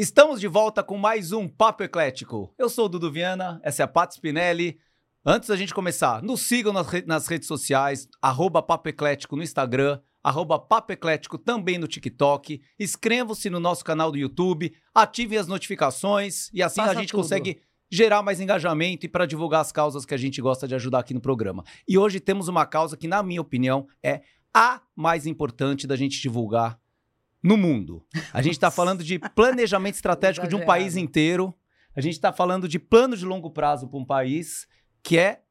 [0.00, 2.54] Estamos de volta com mais um Papo Eclético.
[2.58, 4.78] Eu sou o Dudu Viana, essa é a Pat Spinelli.
[5.26, 9.42] Antes da gente começar, nos sigam nas, re nas redes sociais, arroba Papo Eclético no
[9.42, 12.62] Instagram, arroba Papo Eclético também no TikTok.
[12.80, 17.20] Inscrevam-se no nosso canal do YouTube, ativem as notificações e assim Faça a gente tudo.
[17.20, 17.60] consegue
[17.92, 21.12] gerar mais engajamento e para divulgar as causas que a gente gosta de ajudar aqui
[21.12, 21.62] no programa.
[21.86, 24.22] E hoje temos uma causa que, na minha opinião, é
[24.54, 26.79] a mais importante da gente divulgar
[27.42, 28.04] no mundo.
[28.32, 31.54] A gente está falando de planejamento estratégico de um país inteiro.
[31.96, 34.66] A gente está falando de plano de longo prazo para um país,
[35.02, 35.42] que é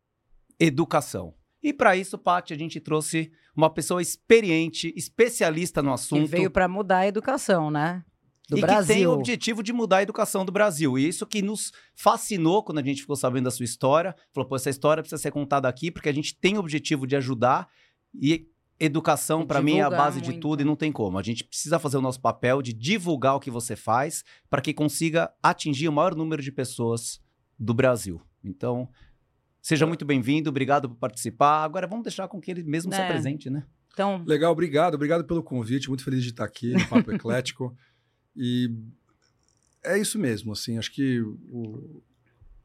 [0.59, 1.33] educação.
[1.61, 6.27] E para isso, Paty, a gente trouxe uma pessoa experiente, especialista no Que assunto.
[6.27, 8.03] veio para mudar a educação, né?
[8.49, 8.87] Do e Brasil.
[8.87, 10.97] que tem o objetivo de mudar a educação do Brasil.
[10.97, 14.15] E isso que nos fascinou quando a gente ficou sabendo da sua história.
[14.33, 17.15] Falou, pô, essa história precisa ser contada aqui, porque a gente tem o objetivo de
[17.15, 17.67] ajudar.
[18.19, 18.47] E
[18.79, 20.41] educação, para mim, é a base de muito.
[20.41, 21.17] tudo e não tem como.
[21.17, 24.73] A gente precisa fazer o nosso papel de divulgar o que você faz para que
[24.73, 27.21] consiga atingir o maior número de pessoas
[27.57, 28.21] do Brasil.
[28.43, 28.87] Então,
[29.61, 31.63] seja muito bem-vindo, obrigado por participar.
[31.63, 33.05] Agora vamos deixar com que ele mesmo se É.
[33.05, 33.65] apresente, né?
[33.91, 34.93] Então, Legal, obrigado.
[34.95, 35.89] Obrigado pelo convite.
[35.89, 37.75] Muito feliz de estar aqui no Papo Eclético.
[38.35, 38.71] E
[39.83, 42.01] é isso mesmo, assim, acho que o-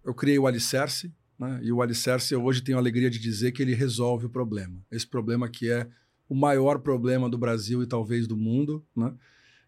[0.04, 1.58] eu criei o Alicerce, né?
[1.62, 4.80] E o Alicerce eu hoje tenho a alegria de dizer que ele resolve o problema.
[4.92, 5.88] Esse problema que é
[6.28, 9.12] o maior problema do Brasil e talvez do mundo, né?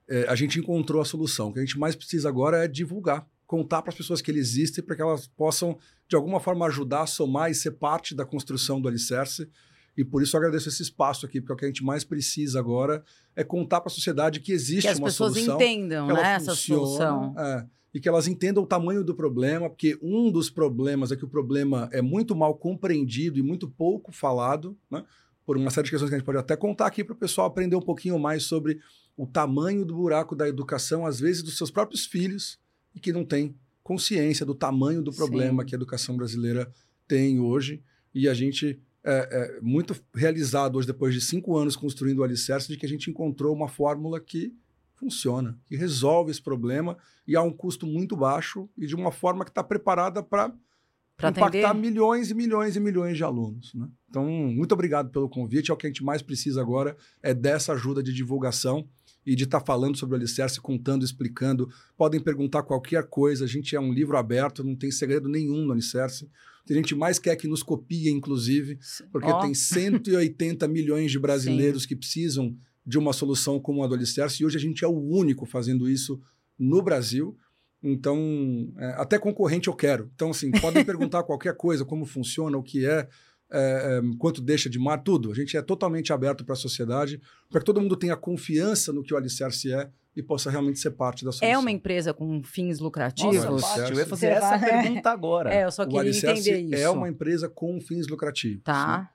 [0.09, 1.49] É, a gente encontrou a solução.
[1.49, 4.39] O que a gente mais precisa agora é divulgar, contar para as pessoas que ele
[4.39, 5.77] existe para que elas possam,
[6.09, 9.49] de alguma forma, ajudar, somar e ser parte da construção do Alicerce.
[9.97, 12.61] E por isso eu agradeço esse espaço aqui, porque o que a gente mais precisa
[12.61, 13.03] agora
[13.35, 15.57] é contar para a sociedade que existe que as uma pessoas solução.
[15.57, 17.35] entendam, que ela né, essa solução.
[17.37, 21.25] é, e que elas entendam o tamanho do problema, porque um dos problemas é que
[21.25, 25.03] o problema é muito mal compreendido e muito pouco falado, né?
[25.47, 27.47] Por uma série de questões que a gente pode até contar aqui para o pessoal
[27.47, 28.81] aprender um pouquinho mais sobre
[29.17, 32.59] o tamanho do buraco da educação, às vezes dos seus próprios filhos,
[32.93, 35.69] e que não tem consciência do tamanho do problema Sim.
[35.69, 36.71] que a educação brasileira
[37.07, 37.81] tem hoje.
[38.13, 42.67] E a gente é, é muito realizado hoje, depois de cinco anos construindo o Alicerce,
[42.67, 44.53] de que a gente encontrou uma fórmula que
[44.97, 49.45] funciona, que resolve esse problema e a um custo muito baixo e de uma forma
[49.45, 50.53] que está preparada para
[51.17, 51.75] Para impactar atender.
[51.75, 53.73] milhões e milhões e milhões de alunos.
[53.75, 53.89] Né?
[54.09, 55.71] Então, muito obrigado pelo convite.
[55.71, 58.87] É o que a gente mais precisa agora, é dessa ajuda de divulgação
[59.25, 61.69] e de estar falando sobre o Alicerce, contando, explicando.
[61.97, 65.73] Podem perguntar qualquer coisa, a gente é um livro aberto, não tem segredo nenhum no
[65.73, 66.29] Alicerce.
[66.69, 68.79] A gente mais quer que nos copie, inclusive,
[69.11, 73.95] porque Ó, tem 180 milhões de brasileiros que precisam de uma solução como a do
[73.95, 76.21] Alicerce, e hoje a gente é o único fazendo isso
[76.59, 77.37] no Brasil.
[77.91, 80.11] Então, é, até concorrente eu quero.
[80.15, 83.09] Então, assim, podem perguntar qualquer coisa, como funciona, o que é,
[83.51, 85.31] é, é, quanto deixa de mar, tudo.
[85.31, 89.03] A gente é totalmente aberto para a sociedade, para que todo mundo tenha confiança no
[89.03, 91.49] que o Alicerce é e possa realmente ser parte da solução.
[91.49, 93.45] é uma empresa com fins lucrativos?
[93.45, 95.55] Nossa, eu ia fazer essa vai- pergunta agora.
[95.55, 96.75] É, eu só queria entender isso.
[96.75, 98.57] é uma empresa com fins lucrativos.
[98.59, 98.63] né?
[98.65, 99.13] Tá.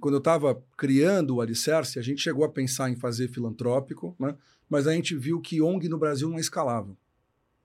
[0.00, 4.34] quando eu estava criando o Alicerce, a gente chegou a pensar em fazer filantrópico, né?
[4.68, 6.96] mas a gente viu que ONG no Brasil não é escalável.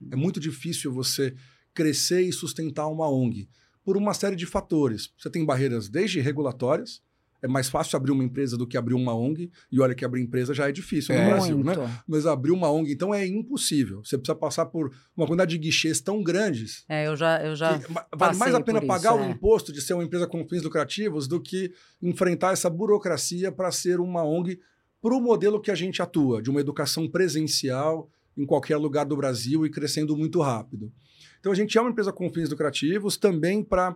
[0.09, 1.35] É muito difícil você
[1.73, 3.47] crescer e sustentar uma ONG
[3.83, 5.11] por uma série de fatores.
[5.17, 7.01] Você tem barreiras desde regulatórias,
[7.41, 10.21] é mais fácil abrir uma empresa do que abrir uma ONG, e olha que abrir
[10.21, 11.29] empresa já é difícil no É.
[11.29, 11.79] Brasil, Muito.
[11.79, 12.01] né?
[12.07, 14.03] Mas abrir uma ONG, então, é impossível.
[14.03, 17.79] Você precisa passar por uma quantidade de guichês tão grandes É, eu já, eu já
[18.15, 19.31] vale mais a pena pagar isso, o é.
[19.31, 23.99] imposto de ser uma empresa com fins lucrativos do que enfrentar essa burocracia para ser
[23.99, 24.59] uma ONG
[25.01, 28.07] para o modelo que a gente atua, de uma educação presencial
[28.37, 30.91] em qualquer lugar do Brasil e crescendo muito rápido.
[31.39, 33.95] Então a gente é uma empresa com fins lucrativos também para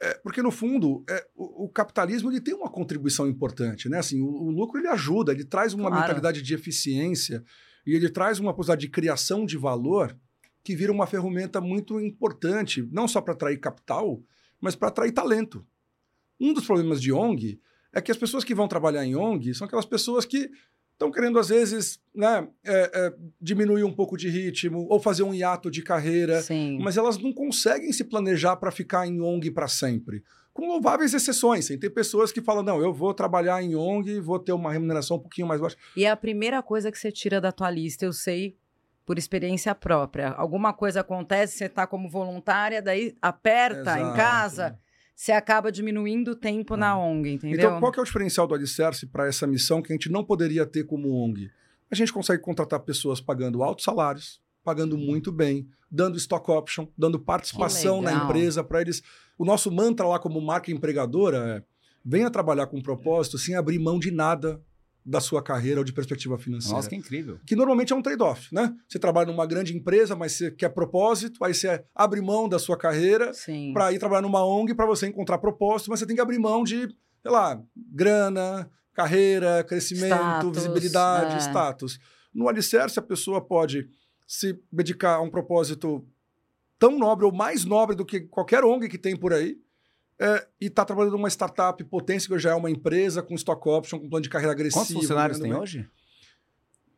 [0.00, 3.98] é, porque no fundo é, o, o capitalismo ele tem uma contribuição importante, né?
[3.98, 5.96] Assim, o, o lucro ele ajuda, ele traz uma Claro.
[5.96, 7.42] mentalidade de eficiência
[7.84, 10.16] e ele traz uma possibilidade de criação de valor
[10.62, 14.22] que vira uma ferramenta muito importante, não só para atrair capital,
[14.60, 15.66] mas para atrair talento.
[16.38, 17.60] Um dos problemas de ONG
[17.92, 20.50] é que as pessoas que vão trabalhar em ONG são aquelas pessoas que
[20.98, 25.32] estão querendo, às vezes, né, é, é, diminuir um pouco de ritmo ou fazer um
[25.32, 26.80] hiato de carreira, Sim.
[26.82, 30.24] mas elas não conseguem se planejar para ficar em ONG para sempre.
[30.52, 31.68] Com louváveis exceções.
[31.68, 35.16] Tem pessoas que falam: não, eu vou trabalhar em ONG e vou ter uma remuneração
[35.16, 35.76] um pouquinho mais baixa.
[35.96, 38.56] E é a primeira coisa que você tira da tua lista, eu sei
[39.06, 40.30] por experiência própria.
[40.30, 44.16] Alguma coisa acontece, você está como voluntária, daí aperta em Exato.
[44.16, 44.78] casa,
[45.18, 47.58] você acaba diminuindo o tempo na ONG, entendeu?
[47.58, 50.22] Então, qual que é o diferencial do Alicerce para essa missão que a gente não
[50.22, 51.50] poderia ter como ONG?
[51.90, 57.18] A gente consegue contratar pessoas pagando altos salários, pagando muito bem, dando stock option, dando
[57.18, 59.02] participação na empresa para eles.
[59.36, 61.62] O nosso mantra lá como marca empregadora é
[62.04, 64.62] venha trabalhar com propósito sem abrir mão de nada
[65.08, 66.76] da sua carreira ou de perspectiva financeira.
[66.76, 67.40] Nossa, que incrível.
[67.46, 68.74] Que normalmente é um trade-off, né?
[68.86, 72.76] Você trabalha numa grande empresa, mas você quer propósito, aí você abre mão da sua
[72.76, 73.32] carreira
[73.72, 76.62] para ir trabalhar numa ONG para você encontrar propósito, mas você tem que abrir mão
[76.62, 76.88] de,
[77.22, 81.38] sei lá, grana, carreira, crescimento, Status, visibilidade, é.
[81.38, 81.98] status.
[82.34, 83.88] No alicerce, a pessoa pode
[84.26, 86.06] se dedicar a um propósito
[86.78, 89.56] tão nobre ou mais nobre do que qualquer ONG que tem por aí,
[90.20, 93.98] é, e está trabalhando numa startup potência, que já é uma empresa com stock option,
[94.00, 94.82] com plano de carreira agressivo.
[94.84, 95.82] Quantos funcionários ganhando tem bem.
[95.82, 95.90] hoje?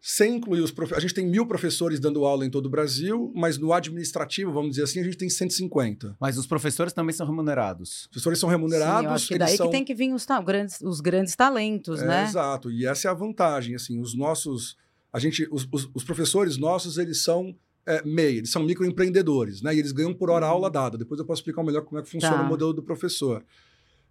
[0.02, 0.94] Sem incluir os prof...
[0.94, 4.70] A gente tem mil professores dando aula em todo o Brasil, mas no administrativo, vamos
[4.70, 6.16] dizer assim, a gente tem 150.
[6.18, 8.02] Mas os professores também são remunerados.
[8.02, 9.66] Os professores são Sim, remunerados, eu acho que eles daí são...
[9.66, 12.24] que tem que vir os, ta- grandes, os grandes talentos, É, né?
[12.24, 14.74] Exato, e essa é a vantagem, assim, os nossos...
[15.12, 17.54] A gente, os, os- os professores nossos, eles são
[17.86, 19.74] é, MEI, eles são microempreendedores, né?
[19.74, 20.98] E eles ganham por hora aula dada.
[20.98, 22.42] Depois eu posso explicar melhor como é que funciona Tá.
[22.42, 23.44] o modelo do professor.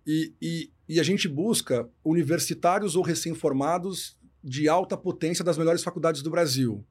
[0.05, 6.21] E, e, e a gente busca universitários ou recém-formados de alta potência das melhores faculdades
[6.21, 6.83] do Brasil.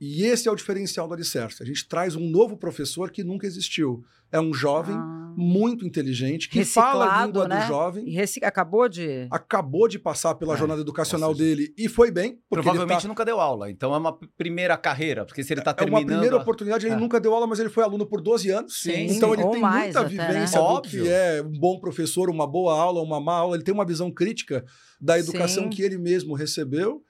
[0.00, 1.62] E esse é o diferencial do Alicerce.
[1.62, 4.02] A gente traz um novo professor que nunca existiu.
[4.30, 5.32] É um jovem Ah.
[5.36, 7.60] muito inteligente, que fala a Reciclado, língua né?
[7.62, 9.28] do jovem, E reci- acabou de.
[9.30, 12.38] acabou de passar pela É, jornada educacional seja, dele e foi bem.
[12.50, 15.74] Provavelmente tá, nunca deu aula, então é uma primeira carreira, porque se ele tá é
[15.74, 16.06] uma terminando...
[16.06, 16.98] primeira a- oportunidade, ele É.
[16.98, 18.80] nunca deu aula, mas ele foi aluno por 12 anos.
[18.82, 20.26] Sim, então ele ou tem mais muita até, né?
[20.32, 21.02] vivência do Óbvio.
[21.04, 23.56] que é um bom professor, uma boa aula, uma má aula.
[23.56, 24.64] Ele tem uma visão crítica
[25.00, 25.70] da educação Sim.
[25.70, 27.00] que ele mesmo recebeu.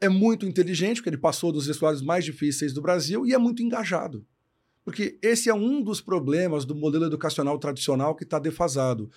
[0.00, 3.62] É muito inteligente, porque ele passou dos vestibulares mais difíceis do Brasil e é muito
[3.62, 4.24] engajado.
[4.84, 9.10] Porque esse é um dos problemas do modelo educacional tradicional que está defasado.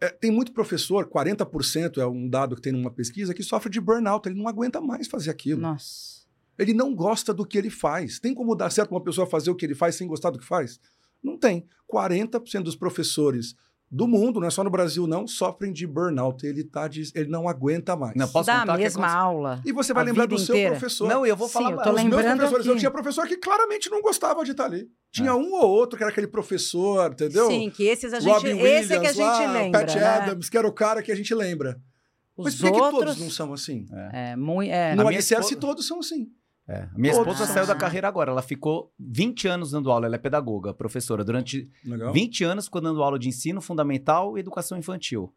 [0.00, 3.80] É, tem muito professor, 40% é um dado que tem numa pesquisa, que sofre de
[3.80, 5.60] burnout, ele não aguenta mais fazer aquilo.
[5.60, 6.22] Nossa.
[6.58, 8.18] Ele não gosta do que ele faz.
[8.18, 10.44] Tem como dar certo uma pessoa fazer o que ele faz sem gostar do que
[10.44, 10.80] faz?
[11.22, 11.66] Não tem.
[11.92, 13.54] 40% dos professores
[13.94, 16.46] do mundo, não é só no Brasil não, sofrem de burnout.
[16.46, 18.14] Ele, tá de- ele não aguenta mais.
[18.16, 19.60] Não, posso Dá contar a que mesma aula.
[19.66, 20.70] E você vai a lembrar do seu inteira.
[20.76, 21.06] professor.
[21.06, 21.70] Não, e eu vou Sim, falar...
[21.72, 22.80] eu tô os Os meus lembrando professores, eu aqui.
[22.80, 24.88] tinha professor que claramente não gostava de estar ali.
[25.12, 25.34] Tinha É.
[25.34, 27.48] um ou outro que era aquele professor, entendeu?
[27.48, 28.32] Sim, que esses a gente.
[28.32, 29.80] Robin esse é que a Williams gente lá, lembra.
[29.80, 30.04] Pat né?
[30.04, 31.78] Adams, que era o cara que a gente lembra.
[32.38, 33.04] Mas Os por que, que outros.
[33.04, 33.86] todos não são assim?
[34.10, 34.70] É, muito.
[34.72, 34.94] É.
[34.94, 36.28] No minha alicerce esposa- todos são assim.
[36.68, 37.80] É, minha Todos esposa saiu da assim.
[37.80, 42.12] carreira agora, ela ficou 20 anos dando aula, ela é pedagoga, professora, durante Legal?
[42.12, 45.34] 20 anos ficou dando aula de ensino fundamental e educação infantil.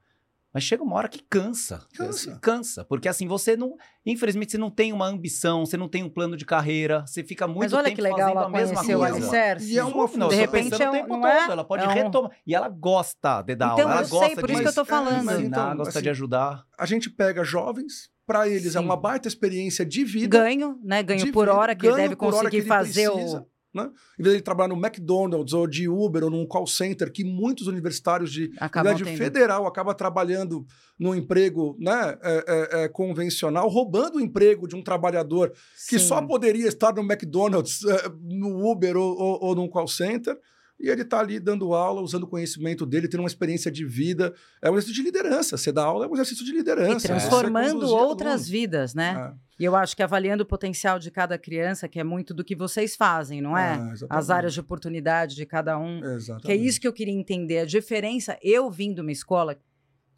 [0.54, 1.86] Mas chega uma hora que cansa.
[1.98, 2.30] Cansa.
[2.32, 2.86] Assim, Cansa.
[2.86, 3.76] Porque assim, você não.
[4.06, 7.46] Infelizmente, você não tem uma ambição, você não tem um plano de carreira, você fica
[7.46, 9.06] muito Mas olha tempo que legal fazendo ela a mesma coisa.
[9.06, 9.74] Alicerce.
[9.74, 11.52] E é uma Não, De repente pensando é o um- tempo não todo, é?
[11.52, 12.32] ela pode É um- retomar.
[12.48, 14.68] E ela gosta de dar Então, aula, ela eu sei, gosta por de isso que
[14.70, 15.18] eu tô é, falando.
[15.32, 16.64] ensinar, então, gosta assim, de ajudar.
[16.80, 18.86] a gente pega jovens, para eles é Sim.
[18.86, 20.40] uma baita experiência de vida.
[20.40, 21.04] Ganho, né?
[21.04, 23.56] Ganho por vida, hora que ele deve conseguir que ele fazer precisa, o.
[23.76, 23.92] Né?
[24.18, 27.26] Em vez de ele trabalhar no McDonald's ou de Uber ou num call center, que
[27.26, 28.98] muitos universitários de Acabam.
[28.98, 30.66] Federal acaba trabalhando
[30.98, 35.52] num emprego né, é, é, é, convencional, roubando o emprego de um trabalhador
[35.90, 36.08] que Sim.
[36.08, 40.38] só poderia estar no McDonald's, é, no Uber ou, ou, ou num call center.
[40.80, 44.34] E ele está ali dando aula, usando o conhecimento dele, tendo uma experiência de vida.
[44.62, 45.58] É um exercício de liderança.
[45.58, 47.06] Você dá aula é um exercício de liderança.
[47.06, 49.34] E transformando conduzir outras vidas, né?
[49.34, 49.46] É.
[49.58, 52.56] E eu acho que avaliando o potencial de cada criança, que é muito do que
[52.56, 53.74] vocês fazem, não é?
[53.74, 54.06] Exatamente.
[54.10, 56.04] As áreas de oportunidade de cada um.
[56.04, 56.46] Exatamente.
[56.46, 57.60] Que é isso que eu queria entender.
[57.60, 59.58] A diferença, eu vim de uma escola,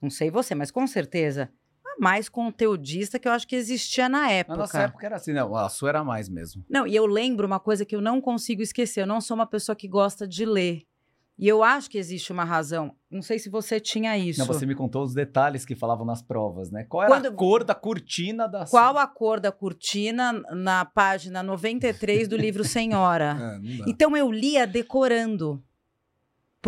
[0.02, 1.52] não sei você, mas com certeza,
[2.00, 4.58] mais conteudista que eu acho que existia na Na época.
[4.58, 6.64] nossa época era assim, não, a sua era mais mesmo.
[6.70, 9.02] Não, e eu lembro uma coisa que eu não consigo esquecer.
[9.02, 10.84] Eu não sou uma pessoa que gosta de ler.
[11.40, 12.96] E eu acho que existe uma razão.
[13.12, 14.40] Não sei se você tinha isso.
[14.40, 16.84] Não, você me contou os detalhes que falavam nas provas, né?
[16.90, 21.44] Qual era Quando- a cor da cortina da Qual a cor da cortina na página
[21.44, 23.38] 93 do livro Senhora?
[23.64, 23.90] É.
[23.90, 25.64] Então eu lia decorando.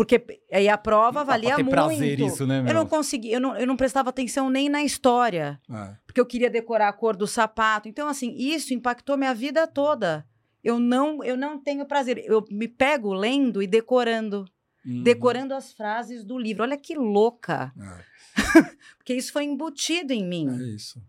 [0.00, 1.68] Porque aí a prova valia muito.
[1.70, 2.72] prazer isso, né, eu meu?
[2.74, 5.94] não conseguia, eu não, eu não prestava atenção nem na história, É.
[6.06, 7.86] porque eu queria decorar a cor do sapato.
[7.86, 10.26] Então, assim, isso impactou minha vida toda.
[10.64, 12.16] Eu não, eu não tenho prazer.
[12.24, 14.46] Eu me pego lendo e decorando,
[14.86, 15.02] Uhum.
[15.02, 16.62] decorando as frases do livro.
[16.62, 18.10] Olha que louca, É.
[18.96, 20.48] porque isso foi embutido em mim.
[20.48, 21.02] É isso.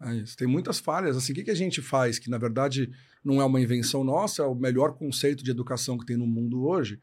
[0.00, 0.36] É isso.
[0.36, 1.16] Tem muitas falhas.
[1.18, 2.88] Assim, o que, que a gente faz que, na verdade,
[3.22, 6.66] não é uma invenção nossa, é o melhor conceito de educação que tem no mundo
[6.66, 6.98] hoje.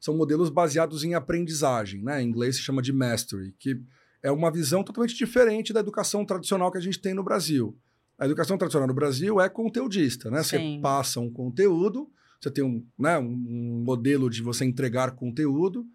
[0.00, 2.22] São modelos baseados em aprendizagem, né?
[2.22, 3.80] Em inglês se chama de mastery, que
[4.22, 7.76] é uma visão totalmente diferente da educação tradicional que a gente tem no Brasil.
[8.18, 10.42] A educação tradicional no Brasil é conteudista, né?
[10.42, 10.80] Você Sim.
[10.80, 15.86] passa um conteúdo, você tem um, né, um modelo de você entregar conteúdo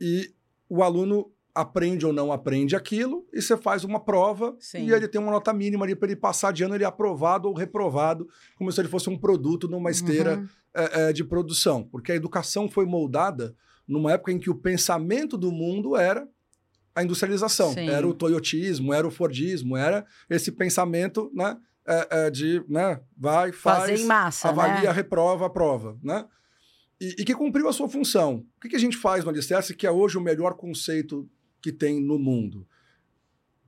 [0.00, 0.34] e
[0.68, 4.86] o aluno aprende ou não aprende aquilo e você faz uma prova Sim.
[4.86, 7.48] e ele tem uma nota mínima ali para ele passar de ano, ele é aprovado
[7.48, 10.48] ou reprovado, como se ele fosse um produto numa esteira Uhum.
[10.74, 11.82] é, é, de produção.
[11.82, 13.54] Porque a educação foi moldada
[13.86, 16.28] numa época em que o pensamento do mundo era
[16.94, 17.72] a industrialização.
[17.72, 17.88] Sim.
[17.88, 21.56] Era o toyotismo, era o fordismo, era esse pensamento, né?
[21.86, 23.00] é, de, né?
[23.16, 24.92] Vai, faz, Fazer em massa, avalia, né?
[24.92, 26.24] reprova, aprova, né?
[27.00, 28.44] E, e que cumpriu a sua função.
[28.56, 31.28] O que, que a gente faz no Alicerce, que é hoje o melhor conceito
[31.60, 32.66] que tem no mundo?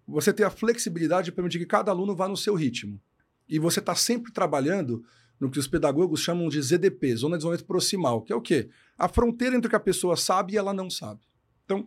[0.06, 3.00] Você ter a flexibilidade de permitir que cada aluno vá no seu ritmo.
[3.48, 5.04] E você está sempre trabalhando
[5.38, 8.68] no que os pedagogos chamam de ZDP, Zona de Desenvolvimento Proximal, que é o quê?
[8.96, 11.20] A fronteira entre o que a pessoa sabe e ela não sabe.
[11.64, 11.86] Então,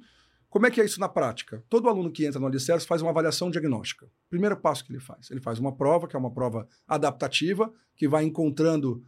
[0.50, 1.64] como é que é isso na prática?
[1.70, 4.08] Todo aluno que entra no Alicerce faz uma avaliação diagnóstica.
[4.30, 8.08] Primeiro passo que ele faz, ele faz uma prova, que é uma prova adaptativa, que
[8.08, 9.04] vai encontrando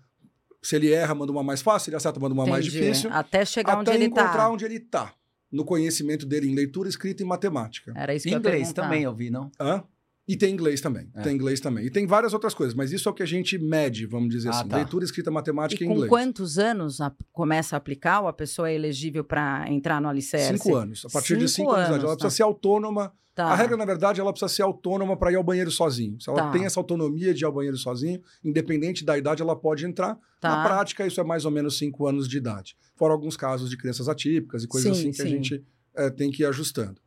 [0.62, 2.84] se ele erra, manda uma mais fácil, se ele acerta, manda uma mais Entendi.
[2.84, 4.50] difícil, Até chegar onde até ele encontrar tá.
[4.50, 5.14] onde ele está,
[5.52, 7.94] no conhecimento dele em leitura, escrita e matemática.
[7.96, 8.82] Era isso Em que eu inglês perguntar.
[8.84, 9.50] também eu vi, não?
[9.60, 9.84] Hã?
[10.28, 11.10] E tem inglês também.
[11.16, 11.22] É.
[11.22, 11.86] Tem inglês também.
[11.86, 14.50] E tem várias outras coisas, mas isso é o que a gente mede, vamos dizer
[14.50, 14.68] Ah, assim.
[14.68, 14.76] tá.
[14.76, 16.10] Leitura, escrita, matemática E e com inglês.
[16.10, 20.58] quantos anos a- começa a aplicar ou a pessoa é elegível para entrar no alicerce?
[20.58, 21.06] Cinco anos.
[21.06, 22.04] A partir de Cinco cinco anos de idade.
[22.04, 22.36] Ela anos, precisa tá.
[22.36, 23.14] ser autônoma.
[23.34, 23.46] Tá.
[23.46, 26.20] A regra, na verdade, ela precisa ser autônoma para ir ao banheiro sozinho.
[26.20, 26.52] Se ela Tá.
[26.52, 30.18] tem essa autonomia de ir ao banheiro sozinho, independente da idade, ela pode entrar.
[30.42, 30.50] Tá.
[30.58, 32.76] Na prática, isso é mais ou menos cinco anos de idade.
[32.98, 35.32] Fora alguns casos de crianças atípicas e coisas Sim, assim que a sim.
[35.32, 35.64] gente
[35.96, 37.00] eh, tem que ir ajustando.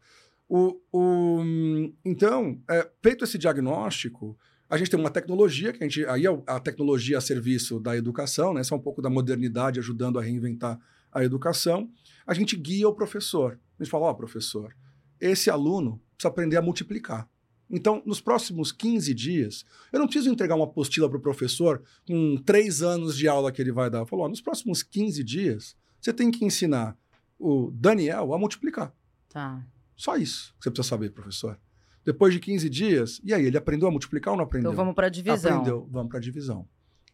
[0.49, 4.37] O, o- então, eh, feito esse diagnóstico,
[4.69, 6.05] a gente tem uma tecnologia, que a gente.
[6.07, 8.61] Aí é a tecnologia a serviço da educação, né?
[8.61, 10.79] Isso é um pouco da modernidade ajudando a reinventar
[11.13, 11.91] a educação.
[12.27, 13.59] A gente guia o professor.
[13.79, 14.75] A gente fala, ó, professor,
[15.21, 17.29] esse aluno precisa aprender a multiplicar.
[17.69, 22.37] Então, nos próximos 15 dias, eu não preciso entregar uma apostila para o professor com
[22.45, 23.99] três anos de aula que ele vai dar.
[24.01, 26.97] Eu falo, ó, nos próximos 15 dias, você tem que ensinar
[27.39, 28.93] o Daniel a multiplicar.
[29.29, 29.65] Tá.
[29.97, 31.59] Só isso que você precisa saber, professor.
[32.05, 34.71] Depois de 15 dias, e aí, ele aprendeu a multiplicar ou não aprendeu?
[34.71, 35.51] Então vamos para a divisão.
[35.53, 36.67] Aprendeu, vamos para a divisão.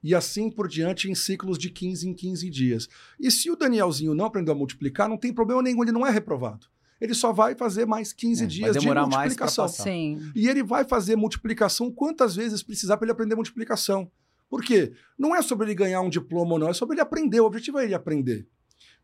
[0.03, 2.89] E assim por diante em ciclos de 15 em 15 dias.
[3.19, 6.11] E se o Danielzinho não aprendeu a multiplicar, não tem problema nenhum, ele não é
[6.11, 6.67] reprovado.
[7.01, 9.65] Ele só vai fazer mais 15 É, dias de mais multiplicação.
[9.65, 9.83] passar.
[9.83, 10.31] Sim.
[10.35, 14.11] E ele vai fazer multiplicação quantas vezes precisar para ele aprender multiplicação.
[14.49, 14.93] Por quê?
[15.19, 17.41] Não é sobre ele ganhar um diploma ou não, é sobre ele aprender.
[17.41, 18.47] O objetivo é ele aprender.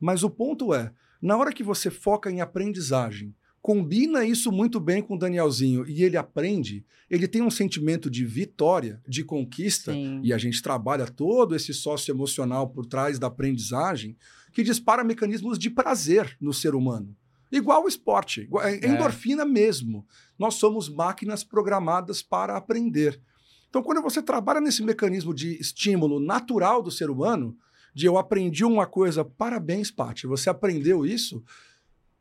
[0.02, 0.92] Mas o ponto é,
[1.22, 6.02] na hora que você foca em aprendizagem, combina isso muito bem com o Danielzinho e
[6.02, 10.20] ele aprende, ele tem um sentimento de vitória, de conquista, Sim.
[10.24, 14.16] e a gente trabalha todo esse socioemocional por trás da aprendizagem,
[14.52, 17.16] que dispara mecanismos de prazer no ser humano.
[17.52, 20.04] Igual o esporte, igual- é endorfina mesmo.
[20.36, 23.20] Nós somos máquinas programadas para aprender.
[23.68, 27.56] Então, quando você trabalha nesse mecanismo de estímulo natural do ser humano,
[27.94, 31.42] de eu aprendi uma coisa, parabéns, Paty, você aprendeu isso,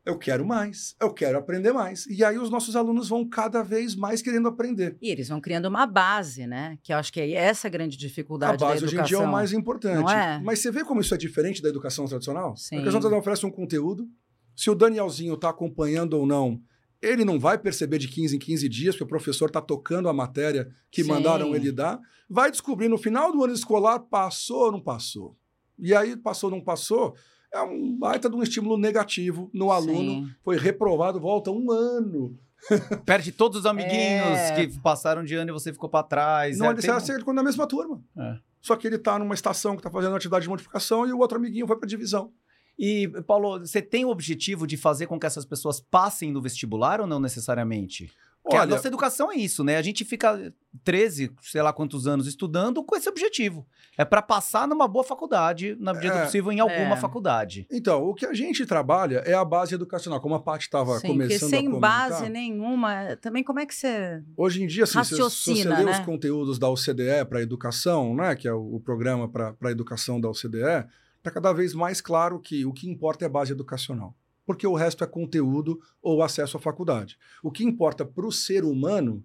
[0.04, 2.08] eu quero mais, eu quero aprender mais.
[2.08, 4.98] E aí os nossos alunos vão cada vez mais querendo aprender.
[5.00, 6.80] E eles vão criando uma base, né?
[6.82, 9.04] Que eu acho que é essa a grande A dificuldade base da hoje educação.
[9.04, 10.02] em dia é o mais importante.
[10.02, 10.42] Não é?
[10.44, 12.58] Mas você vê como isso é diferente da educação tradicional?
[12.58, 12.78] Sim.
[12.78, 14.10] A educação tradicional oferece um conteúdo.
[14.56, 16.60] Se o Danielzinho está acompanhando ou não,
[17.00, 20.14] ele não vai perceber de 15 em 15 dias, porque o professor está tocando a
[20.14, 21.10] matéria que Sim.
[21.10, 22.00] mandaram ele dar.
[22.28, 25.38] Vai descobrir no final do ano escolar, passou ou não passou.
[25.82, 27.16] E aí, passou ou não passou,
[27.54, 30.26] é um baita de um estímulo negativo no aluno.
[30.28, 30.30] Sim.
[30.44, 32.38] Foi reprovado, volta um ano.
[33.06, 34.56] Perde todos os amiguinhos É.
[34.68, 36.58] que passaram de ano e você ficou pra trás.
[36.60, 38.02] Não, é, ele tem um- sai quando na mesma turma.
[38.18, 38.36] É.
[38.62, 41.38] Só que ele está numa estação que está fazendo atividade de multiplicação e o outro
[41.38, 42.32] amiguinho foi para divisão.
[42.78, 47.02] E, Paulo, você tem o objetivo de fazer com que essas pessoas passem no vestibular
[47.02, 48.12] ou não necessariamente?
[48.44, 49.78] Porque a Olha, nossa educação é isso, né?
[49.78, 50.52] A gente fica
[50.84, 53.68] 13, sei lá quantos anos estudando com esse objetivo.
[53.96, 56.26] É para passar numa boa faculdade, na medida do É.
[56.26, 56.98] possível, em alguma É.
[56.98, 57.68] faculdade.
[57.72, 61.08] Então, o que a gente trabalha é a base educacional, como a Paty estava Sim,
[61.10, 62.10] porque começando a sem comentar.
[62.10, 64.24] base nenhuma, também como é que você.
[64.36, 65.92] Hoje em dia, assim, se, se você Raciocina, lê né?
[65.92, 69.72] os conteúdos da OCDE para a educação, né, que é o, o programa para a
[69.72, 70.88] educação da OCDE,
[71.20, 74.16] está cada vez mais claro que o que importa é a base educacional.
[74.46, 77.18] Porque o resto é conteúdo ou acesso à faculdade.
[77.44, 79.24] O que importa para o ser humano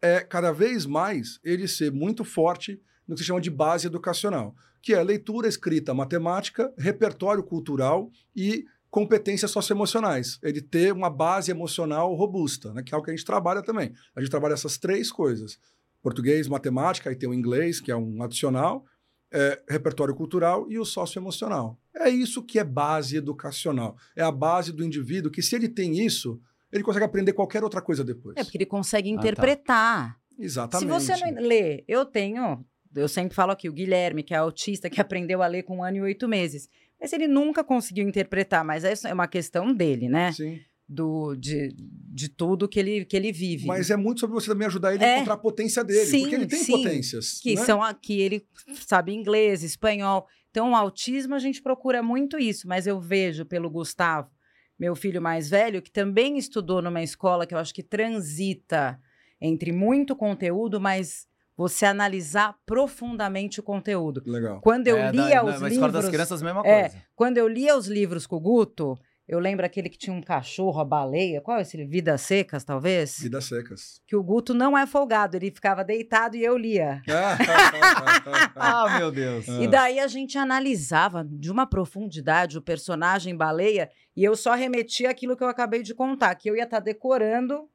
[0.00, 4.54] é cada vez mais ele ser muito forte no que se chama de base educacional,
[4.82, 10.38] que é leitura, escrita, matemática, repertório cultural e competências socioemocionais.
[10.42, 13.92] Ele ter uma base emocional robusta, né, que é o que a gente trabalha também.
[14.14, 15.58] A gente trabalha essas três coisas:
[16.02, 18.84] português, matemática, aí tem o inglês, que é um adicional,
[19.32, 21.78] é, repertório cultural e o socioemocional.
[21.96, 23.96] É isso que é base educacional.
[24.16, 26.40] É a base do indivíduo que, se ele tem isso,
[26.72, 28.36] ele consegue aprender qualquer outra coisa depois.
[28.36, 29.14] É porque ele consegue tá.
[29.16, 30.18] interpretar.
[30.38, 30.92] Exatamente.
[30.92, 32.64] Se você não lê, eu tenho.
[32.94, 35.84] Eu sempre falo aqui, o Guilherme, que é autista, que aprendeu a ler com um
[35.84, 36.68] ano e oito meses.
[37.00, 40.32] Mas ele nunca conseguiu interpretar, mas essa é uma questão dele, né?
[40.32, 40.60] Sim.
[40.86, 43.66] Do, de, de tudo que ele, que ele vive.
[43.66, 45.16] Mas é muito sobre você também ajudar ele a É.
[45.16, 46.06] encontrar a potência dele.
[46.06, 46.72] Sim, porque ele tem sim.
[46.72, 47.40] potências.
[47.40, 47.64] que né?
[47.64, 48.46] são aqui ele
[48.86, 50.26] sabe inglês, espanhol.
[50.54, 54.30] Então, o autismo a gente procura muito isso, mas eu vejo pelo Gustavo
[54.78, 59.00] meu filho mais velho, que também estudou numa escola que eu acho que transita
[59.40, 64.22] entre muito conteúdo, mas você analisar profundamente o conteúdo.
[64.24, 64.60] Legal.
[64.60, 66.82] Quando eu É, lia da- os na livros, Escola das Crianças, mesma É.
[66.82, 67.02] coisa.
[67.16, 68.96] quando eu lia os livros com o Guto,
[69.26, 71.82] eu lembro aquele que tinha um cachorro, a baleia, qual é esse?
[71.84, 73.18] Vidas Secas, talvez?
[73.20, 74.00] Vidas secas.
[74.06, 77.00] Que o Guto não é folgado, ele ficava deitado e eu lia.
[78.56, 79.48] Ah, meu Deus.
[79.48, 79.62] Ah.
[79.62, 85.10] E daí a gente analisava de uma profundidade o personagem baleia e eu só remetia
[85.10, 87.68] aquilo que eu acabei de contar, que eu ia estar decorando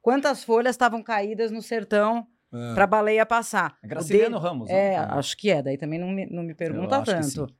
[0.00, 2.74] quantas folhas estavam caídas no sertão É.
[2.74, 3.76] para a baleia passar.
[3.82, 5.06] É Graciliano dele- Ramos, É, né?
[5.10, 7.54] acho que é, daí também não me, não me pergunta acho que tanto.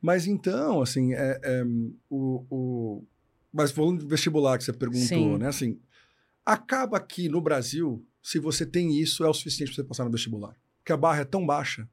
[0.00, 1.64] Mas então, assim, é, é,
[2.08, 3.04] o, o...
[3.52, 5.38] Mas falando do vestibular que você perguntou, Sim.
[5.38, 5.48] né?
[5.48, 5.78] Assim,
[6.44, 10.10] acaba que no Brasil, se você tem isso, é o suficiente para você passar no
[10.10, 10.54] vestibular.
[10.78, 11.88] Porque a barra é tão baixa,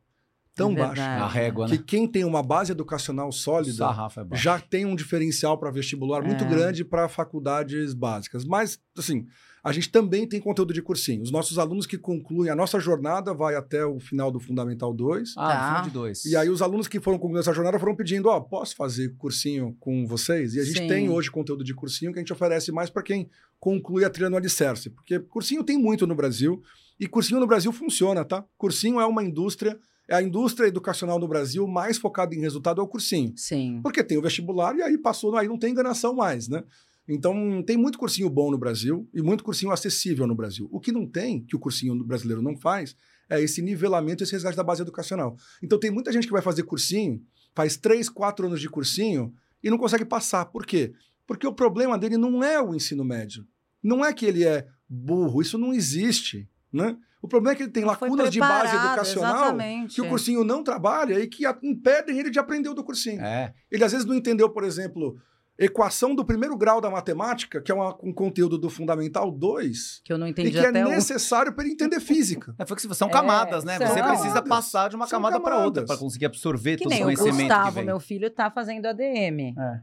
[0.54, 1.02] tão É baixa.
[1.02, 1.84] A régua, que né?
[1.88, 3.86] quem tem uma base educacional sólida
[4.32, 6.48] é já tem um diferencial para vestibular muito É.
[6.48, 8.46] grande para faculdades básicas.
[8.46, 9.26] Mas, assim,
[9.63, 11.22] a gente também tem conteúdo de cursinho.
[11.24, 15.36] Os nossos alunos que concluem, a nossa jornada vai até o final do Fundamental 2.
[15.38, 15.82] Ah, Tá.
[15.84, 16.25] de dois.
[16.25, 19.74] E aí os alunos que foram concluindo essa jornada foram pedindo, ó, posso fazer cursinho
[19.79, 20.55] com vocês?
[20.55, 20.88] E a gente Sim.
[20.88, 24.29] tem hoje conteúdo de cursinho que a gente oferece mais para quem conclui a trilha
[24.29, 24.89] no Alicerce.
[24.89, 26.62] Porque cursinho tem muito no Brasil
[27.00, 28.43] e cursinho no Brasil funciona, tá?
[28.58, 29.79] Cursinho é uma indústria,
[30.10, 33.32] é a indústria educacional no Brasil mais focada em resultado é o cursinho.
[33.38, 33.79] Sim.
[33.82, 36.63] Porque tem o vestibular e aí passou, aí não tem enganação mais, né?
[37.08, 40.70] Então, tem muito cursinho bom no Brasil e muito cursinho acessível no Brasil.
[40.72, 42.96] O que não tem, que o cursinho brasileiro não faz,
[43.30, 45.36] é esse nivelamento, esse resgate da base educacional.
[45.62, 47.22] Então, tem muita gente que vai fazer cursinho,
[47.54, 50.46] faz três, quatro anos de cursinho e não consegue passar.
[50.46, 50.94] Por quê?
[51.28, 53.46] Porque o problema dele não é o ensino médio.
[53.82, 56.98] Não é que ele é burro, isso não existe, né?
[57.22, 59.96] O problema é que ele tem lacunas de base educacional exatamente.
[59.96, 63.22] que o cursinho não trabalha e que a- impedem ele de aprender o do cursinho.
[63.22, 63.54] É.
[63.72, 65.18] Ele às vezes não entendeu, por exemplo,
[65.58, 70.12] equação do primeiro grau da matemática, que é uma- um conteúdo do Fundamental 2, Que
[70.12, 70.90] eu não e entendi que é o...
[70.90, 72.56] necessário para ele entender física.
[72.58, 73.78] É, foi que são É, camadas, né?
[73.78, 73.88] são.
[73.88, 74.50] Você precisa Camadas.
[74.50, 77.06] passar de uma São camada para outra para conseguir absorver Que todo o nem o
[77.06, 77.86] conhecimento que Gustavo, vem.
[77.86, 79.54] meu filho, tá fazendo ADM.
[79.58, 79.82] É.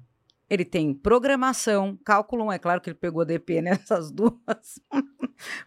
[0.48, 4.80] Ele tem programação, cálculo 1, é claro que ele pegou DP nessas duas,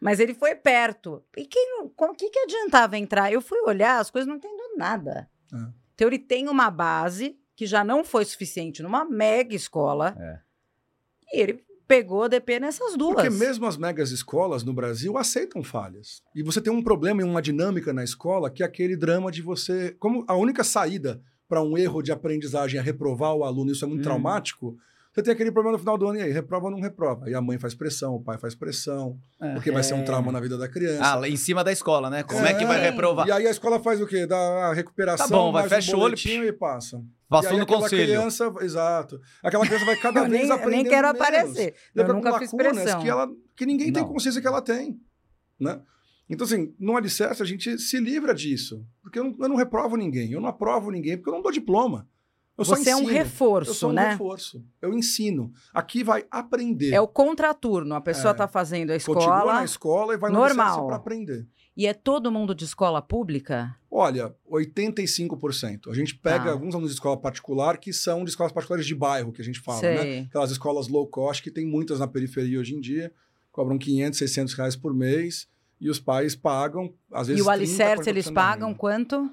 [0.02, 1.24] mas ele foi perto.
[1.38, 3.32] E quem, não- com o que, que adiantava entrar?
[3.32, 5.30] Eu fui olhar, as coisas não entendo nada.
[5.54, 5.58] É.
[5.96, 10.16] Então ele tem uma base que já não foi suficiente numa mega escola.
[10.20, 10.40] É.
[11.34, 13.16] E ele pegou DP nessas duas.
[13.16, 16.22] Porque mesmo as megas escolas no Brasil aceitam falhas.
[16.36, 19.42] E você tem um problema e uma dinâmica na escola que é aquele drama de
[19.42, 19.96] você.
[20.00, 23.88] Como a única saída para um erro de aprendizagem é reprovar o aluno, isso é
[23.88, 24.04] muito Hum.
[24.04, 24.76] traumático.
[25.14, 27.30] Você tem aquele problema no final do ano, e aí, reprova ou não reprova?
[27.30, 29.54] E a mãe faz pressão, o pai faz pressão, É.
[29.54, 30.04] porque vai ser um É.
[30.04, 31.04] trauma na vida da criança.
[31.06, 32.24] Ah, lá em cima da escola, né?
[32.24, 33.28] Como é, que vai reprovar?
[33.28, 34.26] E aí a escola faz o quê?
[34.26, 34.36] Dá
[34.70, 36.16] a recuperação, Tá bom, vai, mais um fecha o olho,
[36.48, 37.04] e passa.
[37.40, 38.04] E Passou no conselho.
[38.04, 39.20] criança, exato.
[39.44, 41.22] Aquela criança vai cada eu vez nem, aprendendo nem quero menos.
[41.22, 41.76] aparecer.
[41.96, 43.02] Eu nunca fiz pressão.
[43.02, 44.10] que, ela, que ninguém tem Não.
[44.12, 45.00] consciência que ela tem,
[45.60, 45.82] né?
[46.30, 48.86] Então, assim, no alicerce a gente se livra disso.
[49.02, 51.52] Porque eu não, eu não reprovo ninguém, eu não aprovo ninguém, porque eu não dou
[51.52, 52.08] diploma.
[52.58, 54.12] Eu só Você é um reforço, Eu sou um né?
[54.12, 54.64] reforço.
[54.80, 55.52] Eu ensino.
[55.74, 56.92] Aqui vai aprender.
[56.94, 57.96] É o contraturno.
[57.96, 58.34] A pessoa É.
[58.34, 60.86] está fazendo a Continua escola na escola e vai no normal.
[60.88, 61.48] para aprender.
[61.76, 63.76] E é todo mundo de escola pública?
[63.90, 65.90] Olha, 85%.
[65.90, 66.52] A gente pega Tá.
[66.52, 69.60] alguns alunos de escola particular que são de escolas particulares de bairro, que a gente
[69.60, 69.98] fala, né?
[70.02, 70.20] Sei.
[70.22, 73.12] Aquelas escolas low cost, que tem muitas na periferia hoje em dia,
[73.52, 75.48] cobram 500, 600 reais por mês,
[75.80, 79.30] e os pais pagam, às vezes E o 30 alicerce eles pagam quanto?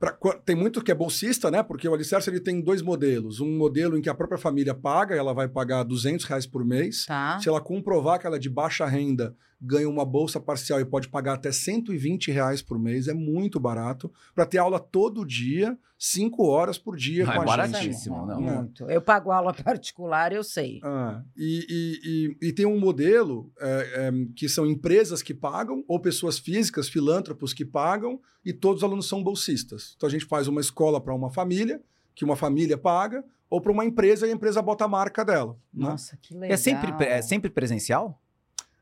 [0.00, 1.62] Pra- tem muito que é bolsista, né?
[1.62, 3.38] Porque o alicerce ele tem dois modelos.
[3.38, 7.04] Um modelo em que a própria família paga, ela vai pagar 200 reais por mês.
[7.06, 7.38] Tá.
[7.38, 11.08] Se ela comprovar que ela é de baixa renda, ganha uma bolsa parcial e pode
[11.08, 16.44] pagar até 120 reais por mês, é muito barato, para ter aula todo dia, cinco
[16.46, 18.16] horas por dia Ah, com é a baratíssimo.
[18.16, 18.26] gente.
[18.28, 18.40] não.
[18.40, 18.90] Muito.
[18.90, 20.80] Eu pago aula particular, eu sei.
[20.82, 22.00] Ah, e, e-
[22.42, 26.88] e- e tem um modelo é, é, que são empresas que pagam, ou pessoas físicas,
[26.88, 29.94] filântropos que pagam, e todos os alunos são bolsistas.
[29.96, 31.80] Então a gente faz uma escola para uma família,
[32.14, 35.56] que uma família paga, ou para uma empresa e a empresa bota a marca dela.
[35.72, 35.90] né?
[35.90, 36.52] Nossa, que legal.
[36.52, 38.18] É sempre, pre- é sempre presencial?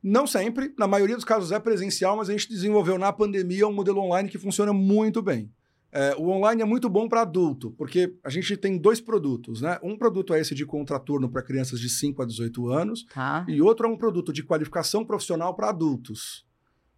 [0.03, 3.73] Não sempre, na maioria dos casos é presencial, mas a gente desenvolveu na pandemia um
[3.73, 5.51] modelo online que funciona muito bem.
[5.93, 9.79] É, o online é muito bom para adulto, porque a gente tem dois produtos, né?
[9.83, 13.45] Um produto é esse de contraturno para crianças de 5 a 18 anos, Tá.
[13.49, 16.47] e outro é um produto de qualificação profissional para adultos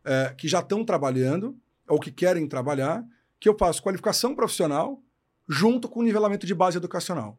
[0.05, 1.57] é, que já estão trabalhando
[1.88, 3.03] ou que querem trabalhar,
[3.41, 5.03] que eu faço qualificação profissional
[5.49, 7.38] junto com nivelamento de base educacional.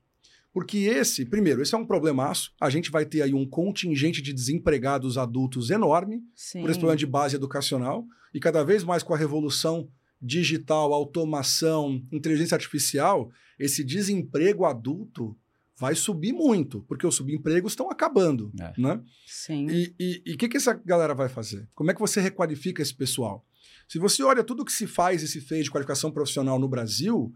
[0.53, 2.53] Porque esse, primeiro, esse é um problemaço.
[2.61, 6.61] A gente vai ter aí um contingente de desempregados adultos enorme Sim.
[6.61, 8.05] por esse problema de base educacional.
[8.33, 9.89] E cada vez mais com a revolução
[10.21, 15.35] digital, automação, inteligência artificial, esse desemprego adulto
[15.75, 18.73] vai subir muito, porque os subempregos estão acabando, É.
[18.77, 19.01] né?
[19.25, 19.67] Sim.
[19.99, 21.67] E o que, que essa galera vai fazer?
[21.73, 23.45] Como é que você requalifica esse pessoal?
[23.87, 27.33] Se você olha tudo que se faz e se fez de qualificação profissional no Brasil,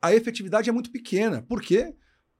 [0.00, 1.42] a efetividade é muito pequena.
[1.42, 1.92] Por quê?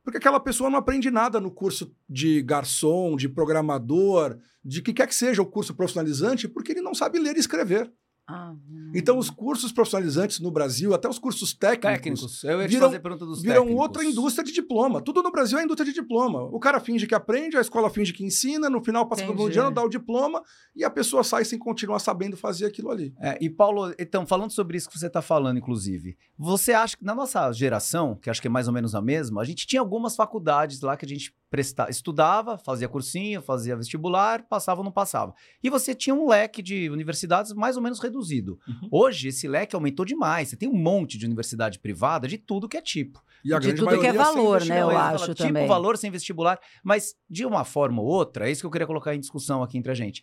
[0.02, 5.06] Porque aquela pessoa não aprende nada no curso de garçom, de programador, de que quer
[5.06, 7.92] que seja o curso profissionalizante, porque ele não sabe ler e escrever.
[8.28, 8.54] Ah.
[8.94, 12.44] Então, os cursos profissionalizantes no Brasil, até os cursos técnicos, Técnicos.
[12.44, 13.80] Eu ia te viram- fazer pergunta dos viram técnicos.
[13.82, 15.00] outra indústria de diploma.
[15.02, 16.42] Tudo no Brasil é indústria de diploma.
[16.44, 19.58] O cara finge que aprende, a escola finge que ensina, no final passa Entendi.
[19.58, 20.42] ano, dá o diploma
[20.74, 23.12] e a pessoa sai sem continuar sabendo fazer aquilo ali.
[23.20, 27.04] É, e Paulo, então, falando sobre isso que você está falando, inclusive, você acha que
[27.04, 29.80] na nossa geração, que acho que é mais ou menos a mesma, a gente tinha
[29.80, 34.90] algumas faculdades lá que a gente presta, estudava, fazia cursinho, fazia vestibular, passava ou não
[34.90, 35.34] passava.
[35.62, 38.58] E você tinha um leque de universidades mais ou menos reduzido.
[38.66, 38.88] Uhum.
[38.90, 40.48] Hoje, esse leque aumentou demais.
[40.48, 43.22] Você tem um monte de universidade privada de tudo que é tipo.
[43.44, 45.64] E a De tudo que é valor, né, eu acho fala, também.
[45.64, 48.86] Tipo valor sem vestibular, mas de uma forma ou outra, é isso que eu queria
[48.86, 50.22] colocar em discussão aqui entre a gente.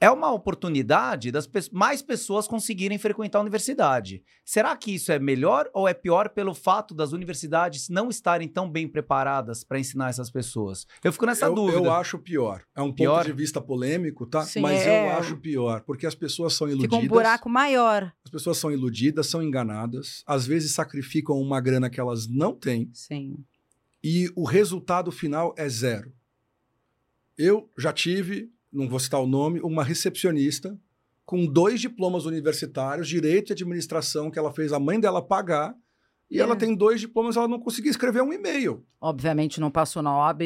[0.00, 4.22] É uma oportunidade das pe- mais pessoas conseguirem frequentar a universidade.
[4.44, 8.70] Será que isso é melhor ou é pior pelo fato das universidades não estarem tão
[8.70, 10.86] bem preparadas para ensinar essas pessoas?
[11.02, 11.78] Eu fico nessa eu, dúvida.
[11.78, 12.62] eu acho pior.
[12.76, 13.16] É um Pior?
[13.18, 14.42] ponto de vista polêmico, tá?
[14.42, 15.08] Sim, Mas é.
[15.08, 16.96] eu acho pior, porque as pessoas são iludidas.
[16.96, 18.12] Fica um buraco maior.
[18.24, 22.88] As pessoas são iludidas, são enganadas, às vezes sacrificam uma grana que elas não têm
[22.92, 23.36] Sim.
[24.04, 26.12] e o resultado final é zero.
[27.36, 30.78] Eu já tive, não vou citar o nome, uma recepcionista
[31.24, 35.74] com dois diplomas universitários, direito e administração, que ela fez a mãe dela pagar,
[36.30, 36.42] e É.
[36.42, 38.84] ela tem dois diplomas, ela não conseguia escrever um e-mail.
[39.00, 40.42] Obviamente não passou na OAB.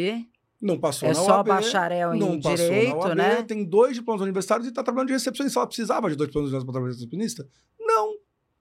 [0.60, 3.42] Não passou É na só OAB, bacharel em não passou na direito, OAB, né?
[3.42, 5.58] Tem dois diplomas universitários e está trabalhando de recepcionista.
[5.58, 7.48] Ela precisava de dois diplomas universitários para trabalhar de recepcionista?
[7.80, 8.14] Não.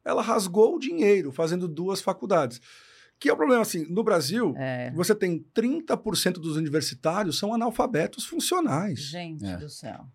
[0.04, 2.60] Ela rasgou o dinheiro fazendo duas faculdades.
[3.22, 4.90] Que é o problema, assim, no Brasil, É.
[4.96, 9.00] você tem 30% dos universitários são analfabetos funcionais.
[9.00, 9.58] Gente É.
[9.58, 10.08] do céu.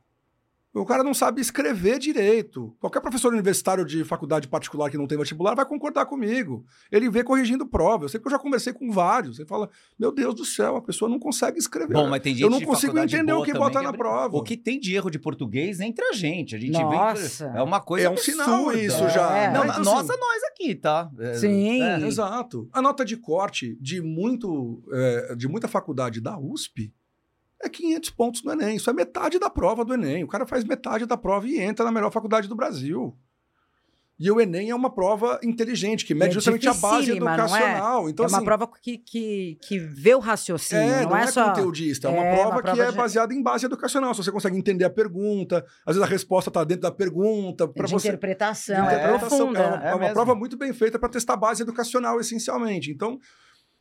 [0.81, 2.77] O cara não sabe escrever direito.
[2.79, 6.67] Qualquer professor universitário de faculdade particular que não tem vestibular vai concordar comigo.
[6.93, 8.05] Ele vê corrigindo prova.
[8.05, 9.39] Eu sei que eu já conversei com vários.
[9.39, 11.95] Ele fala: Meu Deus do céu, a pessoa não consegue escrever.
[11.95, 14.37] Bom, mas tem gente eu não de consigo entender o que botar na prova.
[14.37, 16.55] O que tem de erro de português entre a gente.
[16.55, 17.49] A gente Nossa.
[17.49, 17.57] vem.
[17.57, 18.79] É uma coisa É um sinal absurda.
[18.79, 19.35] isso já.
[19.35, 19.53] É.
[19.53, 21.11] Não, Mas, assim, nossa, nós aqui, tá?
[21.19, 21.83] É, Sim.
[21.83, 22.07] é.
[22.07, 22.69] Exato.
[22.71, 26.93] A nota de corte de, muito, é, de muita faculdade da USP
[27.63, 28.77] é 500 pontos no Enem.
[28.77, 30.25] Isso é metade da prova do Enem.
[30.25, 33.17] O cara faz metade da prova e entra na melhor faculdade do Brasil.
[34.19, 37.17] E o Enem é uma prova inteligente, que mede é justamente a base é?
[37.17, 38.09] educacional.
[38.09, 41.25] Então, é uma assim, prova que, que, que vê o raciocínio, é, não, não, é,
[41.25, 41.51] é, só.
[41.51, 44.15] conteudista, é uma É, prova, uma que prova é de- baseada em base educacional.
[44.15, 47.85] Se você consegue entender a pergunta, às vezes a resposta está dentro da pergunta, para
[47.87, 49.29] de você interpretação, de é, interpretação.
[49.39, 49.61] profunda.
[49.61, 52.91] É uma, É é uma prova muito bem feita para testar a base educacional, essencialmente.
[52.91, 53.19] Então,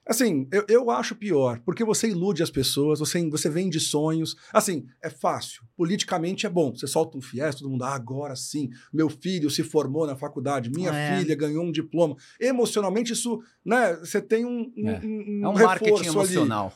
[0.08, 4.36] assim, eu, eu acho pior, porque você ilude as pessoas, você, você vende sonhos.
[4.54, 5.63] Assim, é fácil.
[5.76, 6.72] Politicamente é bom.
[6.76, 10.70] Você solta um fies, todo mundo, ah, agora sim, meu filho se formou na faculdade,
[10.70, 11.20] minha É.
[11.20, 12.15] filha ganhou um diploma.
[12.39, 15.00] Emocionalmente, isso, né, você tem um, um, É.
[15.04, 16.08] um, É um reforço marketing ali.
[16.10, 16.74] emocional.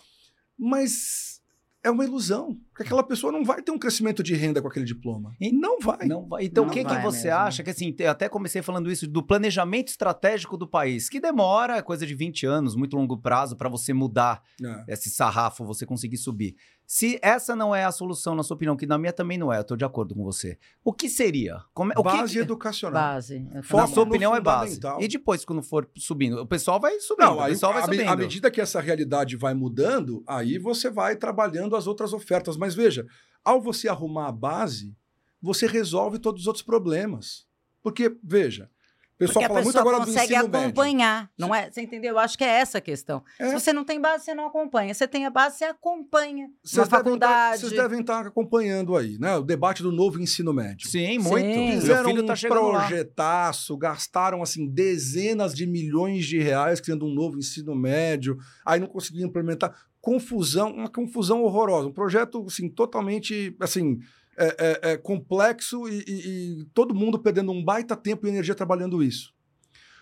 [0.57, 1.39] Mas
[1.83, 2.57] é uma ilusão.
[2.79, 5.35] Porque aquela pessoa não vai ter um crescimento de renda com aquele diploma.
[5.37, 6.07] E- não vai.
[6.07, 6.45] Não vai.
[6.45, 7.41] Então, o que, que você mesmo.
[7.41, 7.61] acha?
[7.61, 11.81] Que assim, eu até comecei falando isso do planejamento estratégico do país, que demora é
[11.81, 14.93] coisa de 20 anos, muito longo prazo, para você mudar É.
[14.93, 16.55] esse sarrafo, você conseguir subir.
[16.91, 19.59] Se essa não é a solução, na sua opinião, que na minha também não é,
[19.59, 20.57] eu tô de acordo com você.
[20.83, 21.57] O que seria?
[21.71, 22.99] Como, é- o Base que, educacional.
[22.99, 23.39] Base.
[23.41, 24.79] na Foco também sua opinião, é base.
[24.99, 27.25] E depois, quando for subindo, o pessoal vai subindo.
[27.27, 28.09] Não, o aí, pessoal vai à me- subindo.
[28.11, 32.57] à medida que essa realidade vai mudando, aí você vai trabalhando as outras ofertas.
[32.57, 33.05] Mas veja,
[33.43, 34.95] ao você arrumar a base,
[35.41, 37.47] você resolve todos os outros problemas.
[37.81, 38.69] Porque, veja,
[39.15, 40.59] o pessoal fala muito pessoa agora do consegue ensino médio.
[40.67, 41.69] acompanhar, não é?
[41.69, 42.11] Você entendeu?
[42.11, 43.21] Eu acho que é essa a questão.
[43.37, 43.47] É.
[43.47, 44.93] Se você não tem base, você não acompanha.
[44.93, 46.47] Você tem a base, você acompanha.
[46.47, 47.59] Na Vocês devem, tá, faculdade.
[47.59, 49.35] vocês devem estar acompanhando aí, né?
[49.35, 50.87] O debate do novo ensino médio.
[50.87, 51.45] Sim, muito.
[51.53, 51.67] Sim.
[51.67, 52.87] Meu Fizeram filho tá um chegando lá.
[52.87, 58.87] projetaço, gastaram assim dezenas de milhões de reais criando um novo ensino médio, aí não
[58.87, 59.75] conseguiam implementar.
[60.01, 61.87] Confusão, uma confusão horrorosa.
[61.87, 63.99] Um projeto assim, totalmente assim,
[64.37, 68.55] é, é, é, complexo e, e- e todo mundo perdendo um baita tempo e energia
[68.55, 69.33] trabalhando isso.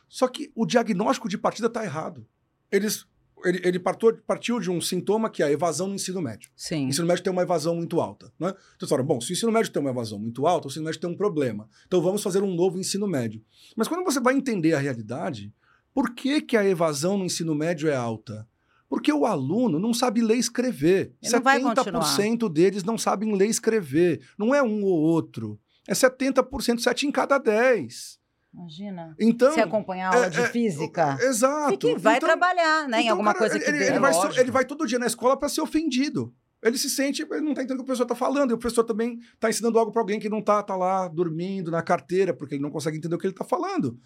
[0.07, 2.25] Só que o diagnóstico de partida está errado.
[2.71, 3.05] Eles,
[3.43, 6.49] ele ele partou- partiu de um sintoma que é a evasão no ensino médio.
[6.55, 6.85] Sim.
[6.85, 8.31] O ensino médio tem uma evasão muito alta.
[8.39, 8.53] Né?
[8.75, 11.01] Então fala, bom, se o ensino médio tem uma evasão muito alta, o ensino médio
[11.01, 11.67] tem um problema.
[11.87, 13.43] Então vamos fazer um novo ensino médio.
[13.75, 15.51] Mas quando você vai entender a realidade,
[15.93, 18.47] por que, que a evasão no ensino médio é alta?
[18.89, 21.13] Porque o aluno não sabe ler e escrever.
[21.21, 24.21] Ele não vai 70% deles não sabem ler e escrever.
[24.37, 25.59] Não é um ou outro.
[25.87, 28.17] É 70%, 7 em cada 10.
[28.53, 29.15] Imagina.
[29.19, 31.17] Então, Se acompanhar a aula é- de é- física.
[31.21, 31.73] Exato.
[31.73, 32.97] E que vai Então- trabalhar, né?
[32.97, 35.37] em então, alguma cara, coisa que ele, ele vai, ele vai todo dia na escola
[35.37, 36.33] para ser ofendido.
[36.63, 38.49] Ele se sente, ele não tá entendendo o que o professor tá falando.
[38.49, 41.69] E o professor também tá ensinando algo para alguém que não tá, tá lá dormindo
[41.69, 43.99] na carteira, porque ele não consegue entender o que ele tá falando.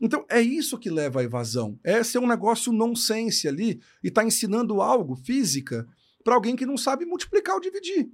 [0.00, 1.78] Então, é isso que leva à evasão.
[1.82, 5.86] É ser um negócio nonsense ali e tá ensinando algo, física,
[6.22, 8.10] para alguém que não sabe multiplicar ou dividir.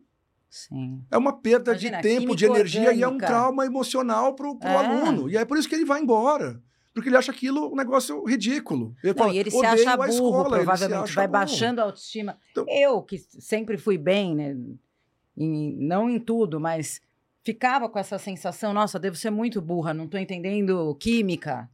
[0.48, 1.02] Sim.
[1.10, 3.26] É uma perda Imagina, de tempo, de energia e é um orgânica.
[3.26, 4.76] trauma emocional pro, pro É.
[4.76, 5.30] aluno.
[5.30, 6.62] E é por isso que ele vai embora.
[6.94, 8.94] Porque ele acha aquilo um negócio ridículo.
[9.02, 11.02] Ele Não, fala, e ele se "Odeio acha burro, escola", provavelmente.
[11.04, 11.32] acha Vai burro.
[11.38, 12.36] baixando a autoestima.
[12.50, 14.54] Então- Eu, que sempre fui bem, né?
[15.34, 17.00] em- não em tudo, mas
[17.42, 21.70] ficava com essa sensação, nossa, devo ser muito burra, não tô entendendo química.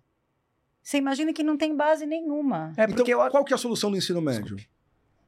[0.82, 2.72] Você imagina que não tem base nenhuma.
[2.76, 4.56] É Então, eu qual que é a solução do ensino médio?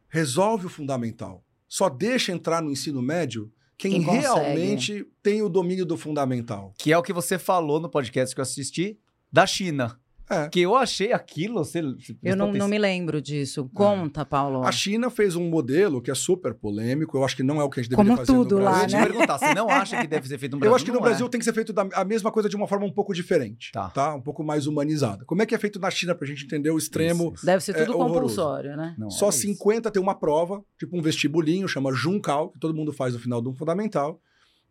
[0.09, 1.45] Resolve o fundamental.
[1.69, 6.75] Só deixa entrar no ensino médio quem, Quem realmente tem o domínio do fundamental.
[6.79, 8.99] que é o que você falou no podcast que eu assisti
[9.33, 10.00] da China.
[10.31, 10.49] É.
[10.49, 11.65] Que eu achei aquilo.
[11.65, 13.69] Você, você Eu não, não me lembro disso.
[13.75, 14.63] Conta, Paulo.
[14.63, 17.19] A China fez um modelo que é super polêmico.
[17.19, 18.71] Eu acho que não é o que a gente deveria Como fazer tudo no lá,
[18.79, 18.87] Brasil.
[18.99, 19.13] Eu ia te né?
[19.19, 20.71] perguntar, você não acha que deve ser feito no Brasil?
[20.71, 21.29] Eu acho que no Não Brasil é.
[21.29, 23.73] tem que ser feito da- a mesma coisa de uma forma um pouco diferente.
[23.73, 24.15] Tá.
[24.15, 25.25] Um pouco mais humanizada.
[25.25, 27.33] Como é que é feito na China pra gente entender o extremo?
[27.35, 28.15] Isso, Deve ser é tudo horroroso.
[28.37, 28.95] compulsório, né?
[28.97, 29.39] Não, Só é isso.
[29.41, 33.43] 50 tem uma prova, tipo um vestibulinho, chama Juncal, que todo mundo faz no final
[33.43, 34.21] do fundamental.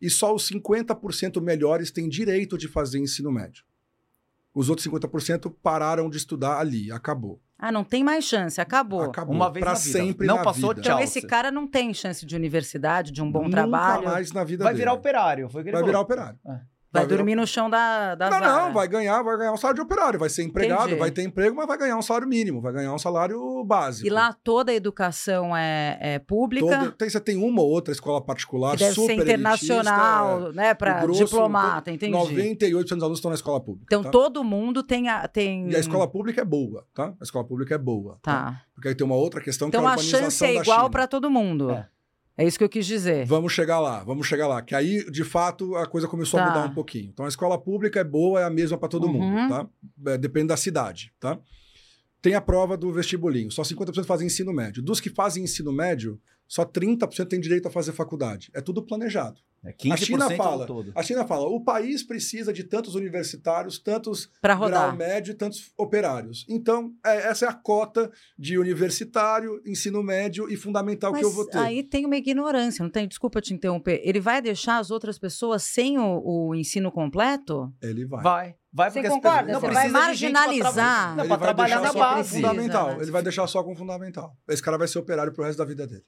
[0.00, 3.62] E só os 50% melhores têm direito de fazer ensino médio.
[4.54, 7.40] Os outros 50% pararam de estudar ali, acabou.
[7.58, 9.02] Ah, não tem mais chance, acabou.
[9.02, 9.34] Acabou.
[9.34, 9.98] Uma vez pra na vida.
[9.98, 10.80] sempre Não na passou, vida.
[10.80, 14.04] Então Tchau, esse você- cara não tem chance de universidade, de um bom Nunca trabalho.
[14.04, 14.82] mais na vida Vai dele.
[14.82, 15.48] virar operário.
[15.50, 15.86] Foi o que ele Vai falou.
[15.86, 16.38] virar operário.
[16.92, 18.62] Vai Vai virar- dormir no chão da, da Não, Zara.
[18.64, 20.98] não, vai ganhar, vai ganhar um salário de operário, vai ser empregado, Entendi.
[20.98, 24.04] vai ter emprego, mas vai ganhar um salário mínimo, vai ganhar um salário básico.
[24.08, 27.92] E lá toda a educação é, é pública, Todo- tem, você tem uma ou outra
[27.92, 30.68] escola particular que deve super ser internacional, elitista, né?
[30.70, 30.74] é.
[30.74, 32.12] Para diplomata, entendi.
[32.12, 33.86] 98% dos alunos estão na escola pública.
[33.86, 34.10] Então tá?
[34.10, 37.14] todo mundo tem a, tem E a escola pública é boa, tá?
[37.20, 38.18] A escola pública é boa.
[38.22, 38.62] tá.
[38.74, 40.88] Porque aí tem uma outra questão Então que é a a urbanização chance é igual
[40.90, 41.70] para todo mundo.
[41.70, 41.86] É.
[42.42, 42.46] É.
[42.46, 43.24] isso que eu quis dizer.
[43.26, 44.60] Vamos chegar lá, vamos chegar lá.
[44.62, 46.48] Que aí, de fato, a coisa começou a Tá.
[46.48, 47.10] mudar um pouquinho.
[47.12, 49.12] Então, a escola pública é boa, é a mesma para todo Uhum.
[49.14, 49.68] mundo, tá?
[50.12, 51.38] É, depende da cidade, tá?
[52.22, 54.82] Tem a prova do vestibulinho, só 50% fazem ensino médio.
[54.82, 58.50] Dos que fazem ensino médio, só 30% têm direito a fazer faculdade.
[58.52, 59.40] É tudo planejado.
[59.62, 60.92] É 15% a China do fala, todo.
[60.96, 65.70] a China fala, o país precisa de tantos universitários, tantos Para grau médio e tantos
[65.78, 66.46] operários.
[66.48, 71.30] Então, é- essa é a cota de universitário, ensino médio e fundamental Mas que eu
[71.30, 71.58] vou ter.
[71.58, 73.06] aí tem uma ignorância, não tem?
[73.06, 74.00] Desculpa te interromper.
[74.02, 77.72] Ele vai deixar as outras pessoas sem o, o ensino completo?
[77.82, 78.22] Ele vai.
[78.24, 78.54] Vai.
[78.72, 79.44] Vai Você concorda?
[79.46, 80.72] pessoas- não, Você precisa vai pra marginalizar.
[80.72, 82.34] trabalhar- Não, Ele pra vai trabalhar deixar na só Só com base.
[82.36, 82.88] fundamental.
[82.96, 83.02] né?
[83.02, 84.36] Ele vai deixar só com fundamental.
[84.48, 86.04] Esse cara vai ser operário pro resto da vida dele.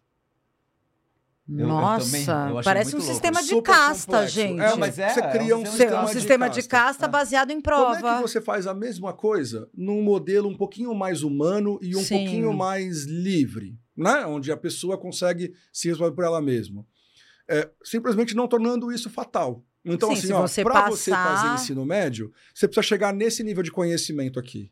[1.48, 3.12] Eu- eu Nossa, também- eu parece um louco.
[3.12, 4.34] sistema de Super casta, complexo.
[4.34, 4.60] gente.
[4.60, 7.08] É, mas é, você é um cria um, sistema sistema, um sistema de casta É.
[7.08, 8.16] baseado em Como é prova.
[8.16, 12.18] que você faz a mesma coisa num modelo um pouquinho mais humano e um Sim.
[12.18, 14.24] pouquinho mais livre, né?
[14.24, 16.86] Onde a pessoa consegue se resolver por ela mesma.
[17.48, 19.64] É, simplesmente não tornando isso fatal.
[19.84, 23.64] Então, Sim, assim, você para você passar- fazer ensino médio, você precisa chegar nesse nível
[23.64, 24.70] de conhecimento aqui.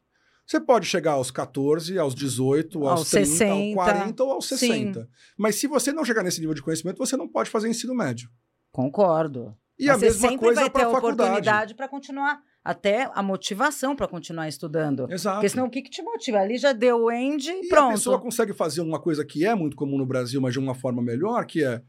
[0.51, 3.53] Você pode chegar aos 14, aos 18, aos, Aos 30, 60.
[3.53, 4.57] aos 40 ou aos Sim.
[4.57, 5.09] 60.
[5.39, 8.29] Mas se você não chegar nesse nível de conhecimento, você não pode fazer ensino médio.
[8.73, 9.55] Concordo.
[9.79, 13.23] E Mas a você mesma sempre coisa vai ter a oportunidade para continuar, até a
[13.23, 15.07] motivação para continuar estudando.
[15.09, 15.37] Exato.
[15.37, 16.39] Porque senão o que, que te motiva?
[16.39, 17.93] Ali já deu o end e E a pronto.
[17.93, 21.01] pessoa consegue fazer uma coisa que é muito comum no Brasil, mas de uma forma
[21.01, 21.81] melhor, que é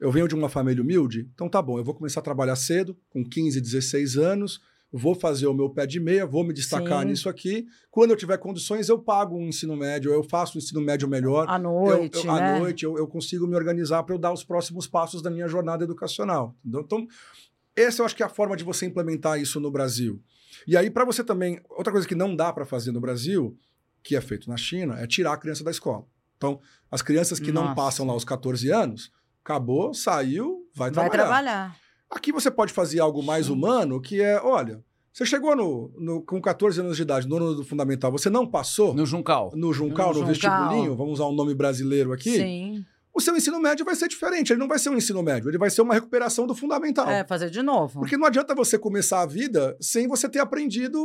[0.00, 2.96] eu venho de uma família humilde, então tá bom, eu vou começar a trabalhar cedo,
[3.10, 4.60] com 15, 16 anos,
[4.92, 7.08] vou fazer o meu pé de meia, vou me destacar Sim.
[7.08, 7.66] nisso aqui.
[7.90, 11.46] Quando eu tiver condições, eu pago um ensino médio, eu faço um ensino médio melhor.
[11.48, 12.56] À Eu- noite, eu- né?
[12.56, 15.48] À noite eu, eu consigo me organizar para eu dar os próximos passos da minha
[15.48, 16.54] jornada educacional.
[16.64, 17.06] Então,
[17.74, 20.22] essa eu acho que é a forma de você implementar isso no Brasil.
[20.66, 21.60] E aí, para você também.
[21.68, 23.56] Outra coisa que não dá para fazer no Brasil,
[24.02, 26.04] que é feito na China, é tirar a criança da escola.
[26.36, 27.74] Então, as crianças que não Nossa.
[27.74, 29.10] passam lá os 14 anos,
[29.44, 31.76] acabou, saiu, vai Vai trabalhar.
[32.10, 36.40] Aqui você pode fazer algo mais humano, que é: olha, você chegou no, no- com
[36.40, 39.52] 14 anos de idade, no ano do fundamental, você não passou No Juncal.
[39.54, 40.58] no Juncal, No no, Juncal.
[40.68, 42.84] vestibulinho, vamos usar um nome brasileiro aqui, Sim.
[43.14, 44.52] o seu ensino médio vai ser diferente.
[44.52, 47.08] Ele não vai ser um ensino médio, ele vai ser uma recuperação do fundamental.
[47.08, 48.00] É, fazer de novo.
[48.00, 50.98] Porque não adianta você começar a vida sem você ter aprendido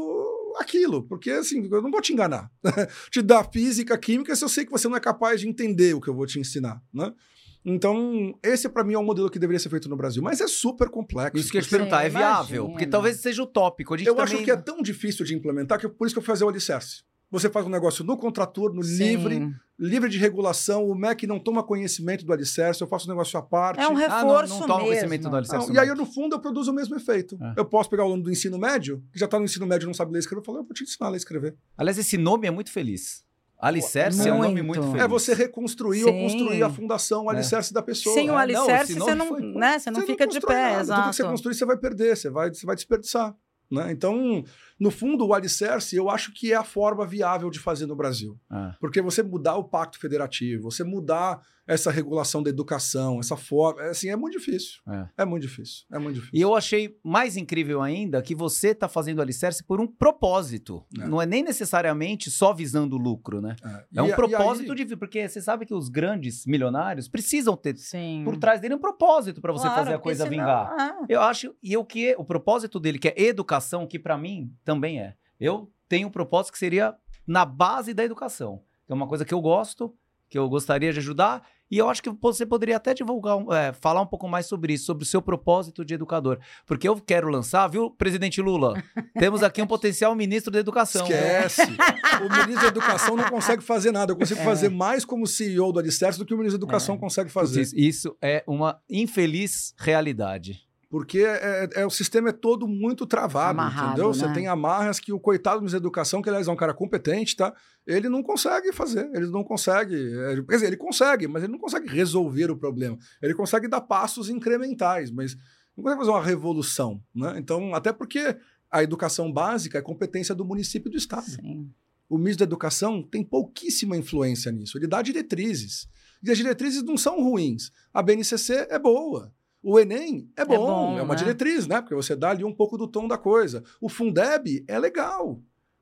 [0.59, 1.03] aquilo.
[1.03, 2.51] Porque, assim, eu não vou te enganar.
[3.09, 6.01] te dar física, química, se eu sei que você não é capaz de entender o
[6.01, 7.13] que eu vou te ensinar, né?
[7.63, 10.21] Então, esse para mim é um modelo que deveria ser feito no Brasil.
[10.23, 11.37] Mas é super complexo.
[11.37, 12.55] Isso que eu ia te perguntar, é viável?
[12.55, 12.69] imagina.
[12.69, 13.93] Porque talvez seja utópico.
[13.93, 14.35] A gente Eu também...
[14.35, 16.49] acho que é tão difícil de implementar que por isso que eu fui fazer o
[16.49, 17.03] alicerce.
[17.29, 18.97] Você faz um negócio no contraturno, Sim.
[18.97, 20.85] livre, livre de regulação.
[20.85, 23.79] O MEC não toma conhecimento do alicerce, eu faço um negócio à parte.
[23.79, 24.87] É um Ah, não, reforço não toma mesmo.
[24.89, 25.67] conhecimento do alicerce.
[25.69, 27.37] Não, e aí, no fundo, eu produzo o mesmo efeito.
[27.41, 27.53] É.
[27.61, 29.87] Eu posso pegar o aluno do ensino médio, que já está no ensino médio e
[29.87, 31.55] não sabe ler e escrever, eu falo, eu vou te ensinar a ler e escrever.
[31.77, 33.23] Aliás, esse nome é muito feliz.
[33.61, 34.91] Alicerce é um nome muito Muito.
[34.93, 35.05] feliz.
[35.05, 36.21] É você reconstruir ou Sim.
[36.23, 37.35] construir a fundação, o É.
[37.35, 38.15] alicerce da pessoa.
[38.15, 40.63] Sem o não, alicerce, esse você não, foi- né, você não fica de constrói pé,
[40.63, 40.79] nada.
[40.79, 41.29] Tudo que você exato.
[41.31, 43.35] construir, você vai perder, você vai, você vai desperdiçar.
[43.71, 43.91] Né?
[43.91, 44.43] Então,
[44.81, 48.37] no fundo, o alicerce, eu acho que é a forma viável de fazer no Brasil.
[48.49, 48.75] Ah.
[48.81, 53.89] Porque você mudar o pacto federativo, você mudar essa regulação da educação, essa forma, é,
[53.91, 54.81] assim, é muito difícil.
[54.89, 55.05] É.
[55.19, 55.85] É muito difícil.
[55.93, 56.37] É muito difícil.
[56.37, 60.83] E eu achei mais incrível ainda que você está fazendo o alicerce por um propósito.
[60.99, 61.07] É.
[61.07, 63.55] Não é nem necessariamente só visando o lucro, né?
[63.63, 64.95] É, É um E e propósito aí- de.
[64.97, 68.23] Porque você sabe que os grandes milionários precisam ter Sim.
[68.25, 70.75] por trás dele um propósito para você Claro, fazer a coisa senão- vingar.
[70.77, 74.51] Ah, Eu acho, e o que o propósito dele, que é educação, que para mim
[74.73, 75.13] também é.
[75.39, 76.95] Eu tenho um propósito que seria
[77.27, 79.93] na base da educação, que é uma coisa que eu gosto,
[80.29, 84.01] que eu gostaria de ajudar, e eu acho que você poderia até divulgar, é, falar
[84.01, 87.67] um pouco mais sobre isso, sobre o seu propósito de educador, porque eu quero lançar,
[87.67, 88.81] viu, presidente Lula?
[89.19, 91.03] Temos aqui um potencial ministro da educação.
[91.05, 91.61] Esquece.
[92.25, 94.13] o ministro da Educação não consegue fazer nada.
[94.13, 94.43] Eu consigo É.
[94.43, 96.97] fazer mais como CEO do Alicerce do que o ministro da Educação É.
[96.97, 97.61] consegue fazer.
[97.61, 100.65] Isso, isso é uma infeliz realidade.
[100.91, 104.13] Porque é, é- o sistema é todo muito travado, Amarrado, entendeu?
[104.13, 104.33] Você né?
[104.33, 107.55] tem amarras que o coitado da Educação, que aliás é um cara competente, tá?
[107.87, 109.95] Ele não consegue fazer, ele não consegue.
[109.95, 112.97] é, quer dizer, ele consegue, mas ele não consegue resolver o problema.
[113.21, 115.33] Ele consegue dar passos incrementais, mas
[115.77, 117.35] não consegue fazer uma revolução, né?
[117.37, 118.35] Então, até porque
[118.69, 121.23] a educação básica é competência do município e do Estado.
[121.23, 121.71] sim.
[122.09, 124.77] O ministro da Educação tem pouquíssima influência nisso.
[124.77, 125.87] Ele dá diretrizes.
[126.21, 127.71] E as diretrizes não são ruins.
[127.93, 129.33] A BNCC é boa.
[129.63, 131.15] O Enem é bom, é, bom, uma né?
[131.15, 131.81] diretriz, né?
[131.81, 133.63] Porque você dá ali um pouco do tom da coisa.
[133.79, 135.39] O Fundeb é legal.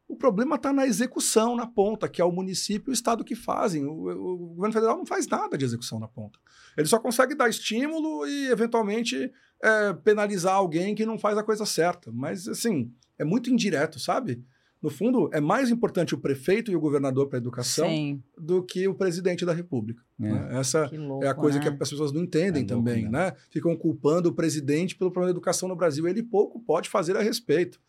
[0.08, 3.36] O problema está na execução, na ponta, que é o município e o estado que
[3.36, 3.86] fazem.
[3.86, 6.40] O, o- o governo federal não faz nada de execução na ponta.
[6.76, 9.32] Ele só consegue dar estímulo e, eventualmente,
[9.64, 12.12] é, penalizar alguém que não faz a coisa certa.
[12.12, 14.44] Mas, assim, é muito indireto, sabe?
[14.82, 18.24] No fundo, é mais importante o prefeito e o governador para a educação Sim.
[18.38, 20.02] do que o presidente da República.
[20.20, 20.24] É.
[20.32, 20.48] né?
[20.60, 21.64] Essa Que louco, é a coisa né?
[21.66, 23.12] que as pessoas não entendem É louco também, mesmo.
[23.12, 23.34] né?
[23.50, 26.08] Ficam culpando o presidente pelo problema da educação no Brasil.
[26.08, 27.80] Ele pouco pode fazer a respeito.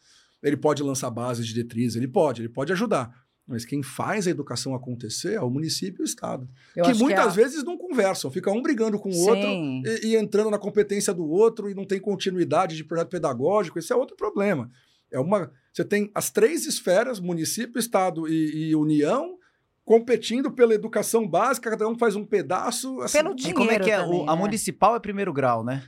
[0.42, 3.14] Ele pode lançar bases de diretrizes, ele pode, ele pode ajudar.
[3.46, 6.48] Mas quem faz a educação acontecer é o município e o Estado.
[6.74, 9.82] Eu que muitas a- vezes não conversam, fica um brigando com o outro Sim.
[9.84, 13.78] e, e entrando na competência do outro e não tem continuidade de projeto pedagógico.
[13.78, 14.70] Esse é outro problema.
[15.12, 19.36] É uma, você tem as três esferas, município, estado e, e união,
[19.84, 23.00] competindo pela educação básica, cada um faz um pedaço.
[23.00, 23.18] assim.
[23.18, 23.96] Pelo E como é Dinheiro que é?
[23.98, 24.40] também, O- a né?
[24.40, 25.82] municipal é primeiro grau, né?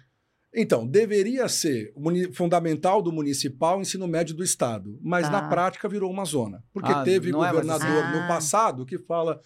[0.54, 1.94] Então, deveria ser
[2.34, 5.30] fundamental do municipal o ensino médio do estado, mas Tá.
[5.32, 6.62] na prática virou uma zona.
[6.74, 8.16] Porque Ah, teve é mais governador assim.
[8.16, 8.28] no Ah.
[8.28, 9.40] passado que fala: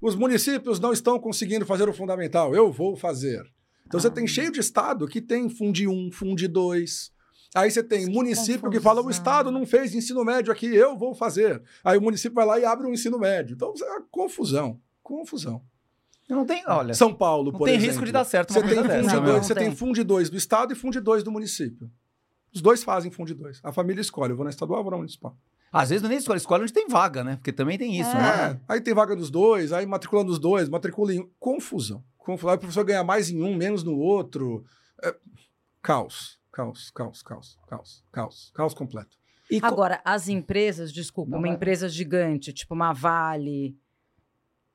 [0.00, 3.42] os municípios não estão conseguindo fazer o fundamental, eu vou fazer.
[3.86, 4.12] Então você Ah.
[4.12, 7.10] tem cheio de estado que tem Fundi 1, Fundi 2.
[7.54, 9.10] Aí você tem Que município que fala: o confusão.
[9.20, 11.62] estado não fez ensino médio aqui, eu vou fazer.
[11.84, 13.54] Aí o município vai lá e abre um ensino médio.
[13.54, 14.80] Então é uma confusão.
[15.02, 15.62] Confusão.
[16.28, 16.94] Não tem, olha.
[16.94, 17.90] São Paulo, não por tem exemplo.
[17.92, 19.76] risco de dar certo Você tem, fundi Não, dois, não você tem tem.
[19.76, 21.90] Fundi 2 do Estado e Fundi 2 do município.
[22.54, 23.60] Os dois fazem Fundi 2.
[23.62, 25.36] A família escolhe, eu vou na estadual ou vou na municipal.
[25.70, 27.36] Às vezes não é nem escola, escola onde tem vaga, né?
[27.36, 28.14] Porque também tem isso, É.
[28.14, 28.60] né?
[28.68, 31.28] É, aí tem vaga dos dois, aí matriculando os dois, matricula em um.
[31.38, 32.02] Confusão.
[32.16, 32.50] Confusão.
[32.50, 34.64] Aí o professor ganha mais em um, menos no outro.
[35.02, 35.14] É,
[35.82, 36.38] Caos.
[36.52, 39.16] Caos, caos, caos, caos, caos, caos completo.
[39.50, 41.56] E co- Agora, as empresas, desculpa, Não uma vai.
[41.56, 43.76] empresa gigante, tipo uma Vale,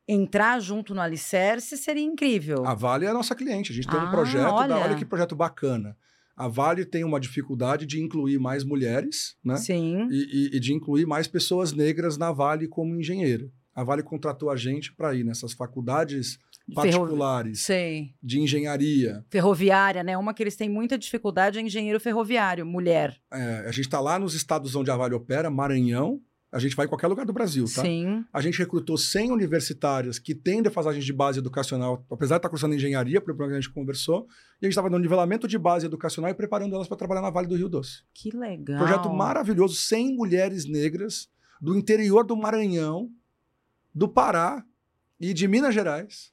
[0.08, 2.66] entrar junto no Alicerce seria incrível.
[2.66, 3.72] A Vale é a nossa cliente.
[3.72, 4.44] A gente tem Ah, um projeto.
[4.44, 4.78] da- olha.
[4.78, 5.98] olha que projeto bacana.
[6.36, 9.58] A Vale tem uma dificuldade de incluir mais mulheres, né?
[9.58, 10.08] Sim.
[10.10, 13.52] e, e- e de incluir mais pessoas negras na Vale como engenheiro.
[13.74, 16.40] A Vale contratou a gente para ir nessas faculdades
[16.73, 18.13] particulares Sei.
[18.21, 19.25] de engenharia.
[19.30, 20.17] Ferroviária, né?
[20.17, 23.17] Uma que eles têm muita dificuldade é engenheiro ferroviário, mulher.
[23.32, 26.21] É, a gente está lá nos estados onde a Vale opera, Maranhão.
[26.49, 27.82] A gente vai em qualquer lugar do Brasil, tá?
[27.82, 28.23] Sim.
[28.32, 32.73] A gente recrutou 100 universitárias que têm defasagens de base educacional, apesar de estar cursando
[32.73, 34.27] engenharia, pelo programa que a gente conversou,
[34.62, 37.30] e a gente estava dando nivelamento de base educacional e preparando elas para trabalhar na
[37.30, 38.01] Vale do Rio Doce.
[38.13, 38.77] Que legal.
[38.77, 41.30] Projeto maravilhoso, 100 mulheres negras
[41.62, 43.12] do interior do Maranhão,
[43.93, 44.63] do Pará
[45.19, 46.32] e de Minas Gerais,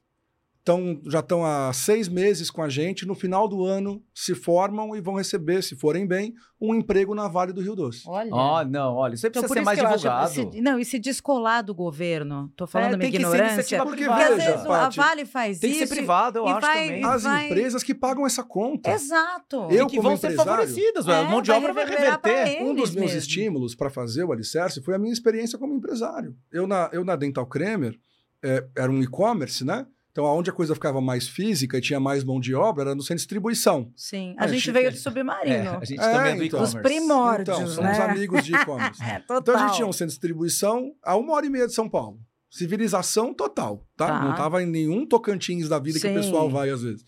[0.65, 3.05] tão, já estão há seis meses com a gente.
[3.05, 7.27] No final do ano, se formam e vão receber, se forem bem, um emprego na
[7.27, 8.01] Vale do Rio Doce.
[8.07, 8.29] Olha.
[8.33, 10.55] Ó, não, olha, isso aí Então, precisa por ser isso mais eu acho- divulgado.
[10.55, 12.51] se- não, e se descolar do governo.
[12.57, 13.83] Tô falando É, minha ignorância.
[13.83, 15.87] Porque Porque às vezes a Vale faz Tem que isso.
[15.87, 17.05] ser privado, eu acho vai- também.
[17.05, 18.89] As vai- empresas que pagam essa conta.
[18.91, 19.67] Exato.
[19.69, 22.63] Eu, e que vão ser favorecidas, é, a mão de obra vai reverter.
[22.63, 23.19] Um dos meus mesmo.
[23.19, 26.35] estímulos para fazer o Alicerce foi a minha experiência como empresário.
[26.51, 27.95] Eu na, eu na Dental Kremer,
[28.43, 29.85] é, era um e-commerce, né?
[30.15, 33.01] Então, onde a coisa ficava mais física e tinha mais mão de obra era no
[33.01, 33.91] centro de distribuição.
[33.97, 34.33] Sim.
[34.39, 34.71] A É, gente chique.
[34.71, 35.71] veio de É, submarino.
[35.81, 36.59] a gente É, também é do então.
[36.61, 36.95] Dos e-commerce.
[36.97, 38.05] primórdios, Então, somos né?
[38.05, 39.01] amigos de e-commerce.
[39.03, 39.39] É, total.
[39.41, 41.89] Então, a gente tinha um centro de distribuição a uma hora e meia de São
[41.89, 42.17] Paulo.
[42.49, 44.07] Civilização total, tá?
[44.07, 44.23] Tá.
[44.23, 46.13] Não tava em nenhum Tocantins da vida que Sim.
[46.17, 47.03] o pessoal vai às vezes.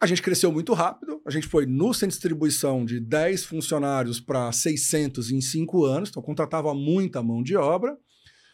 [0.00, 1.20] A gente cresceu muito rápido.
[1.26, 6.08] A gente foi no centro de distribuição de 10 funcionários para 600 em 5 anos.
[6.08, 7.94] Então, contratava muita mão de obra.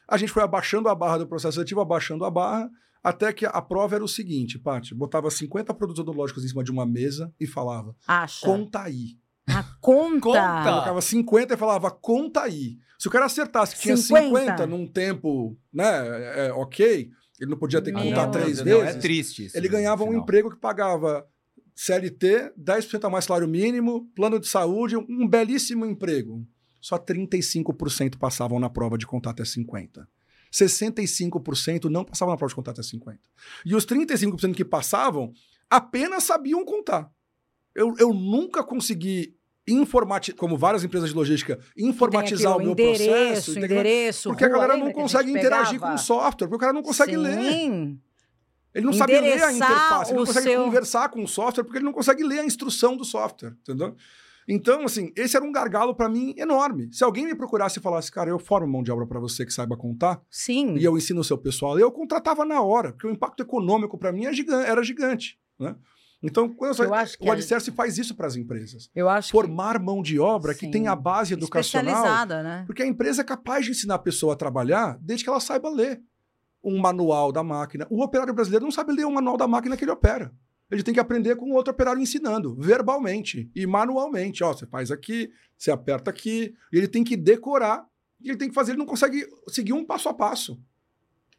[0.09, 2.68] A gente foi abaixando a barra do processo seletivo, abaixando a barra,
[3.03, 4.94] até que a prova era o seguinte, Paty.
[4.94, 8.44] Botava 50 produtos odontológicos em cima de uma mesa e falava, Acha.
[8.44, 9.18] conta aí.
[9.48, 10.20] A conta.
[10.20, 10.62] Conta.
[10.64, 12.78] Colocava 50 e falava, conta aí.
[12.98, 14.28] Se o cara acertasse que tinha 50?
[14.28, 18.64] 50 num tempo, né, é, é, ok, ele não podia ter que contar três Não,
[18.64, 18.96] vezes.
[18.96, 19.57] É triste isso.
[19.57, 21.26] ele né, ganhava um emprego que pagava
[21.74, 26.46] CLT, 10% a mais salário mínimo, plano de saúde, um belíssimo emprego.
[26.78, 30.07] Só 35% passavam na prova de contar até 50.
[30.53, 33.18] 65% não passavam na prova de contar até 50.
[33.64, 35.32] E os 35% que passavam
[35.68, 37.11] apenas sabiam contar.
[37.74, 39.36] Eu, eu nunca consegui
[39.68, 43.51] informatizar, como várias empresas de logística, informatizar o meu aqui processo.
[43.53, 45.92] endereço, endereço, Porque a rua, galera lembra não a consegue interagir pegava?
[45.92, 47.40] com o software, porque o cara não consegue ler.
[47.53, 48.01] Sim.
[48.74, 51.78] Ele não sabe ler a interface, ele não consegue seu- conversar com o software, porque
[51.78, 53.94] ele não consegue ler a instrução do software, entendeu?
[54.53, 56.88] Então, assim, esse era um gargalo para mim enorme.
[56.92, 59.53] Se alguém me procurasse e falasse, cara, eu formo mão de obra para você que
[59.53, 60.76] saiba contar, Sim.
[60.76, 64.11] e eu ensino o seu pessoal, eu contratava na hora, porque o impacto econômico para
[64.12, 64.30] mim é
[64.66, 65.76] era gigante, né?
[66.22, 68.90] Então, quando eu, acho que o a- Alicerce faz isso para as empresas.
[68.94, 70.70] Eu acho Formar mão de obra que Sim.
[70.70, 72.64] tem a base que educacional especializada, né?
[72.66, 75.70] porque a empresa é capaz de ensinar a pessoa a trabalhar desde que ela saiba
[75.70, 76.03] ler
[76.62, 77.86] um manual da máquina.
[77.88, 80.30] O operário brasileiro não sabe ler o manual da máquina que ele opera.
[80.71, 84.45] Ele tem que aprender com outro operário ensinando, verbalmente e manualmente.
[84.45, 87.85] Ó, você faz aqui, você aperta aqui, ele tem que decorar,
[88.21, 90.61] e ele tem que fazer, ele não consegue seguir um passo a passo.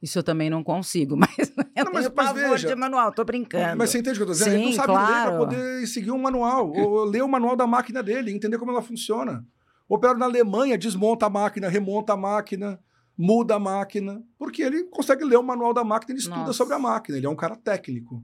[0.02, 1.46] Isso eu também não consigo, mas eu
[1.86, 3.78] Não, mas- tenho mas veja, de manual, tô brincando.
[3.78, 4.56] Mas você entende o que eu estou dizendo?
[4.56, 5.30] ele não Sim, sabe ler claro.
[5.32, 8.82] para poder seguir um manual, ou ler o manual da máquina dele, entender como ela
[8.82, 9.46] funciona.
[9.88, 12.80] O operário na Alemanha desmonta a máquina, remonta a máquina,
[13.18, 16.54] muda a máquina, porque ele consegue ler o manual da máquina, ele estuda Nossa.
[16.54, 18.24] sobre a máquina, ele é um cara técnico.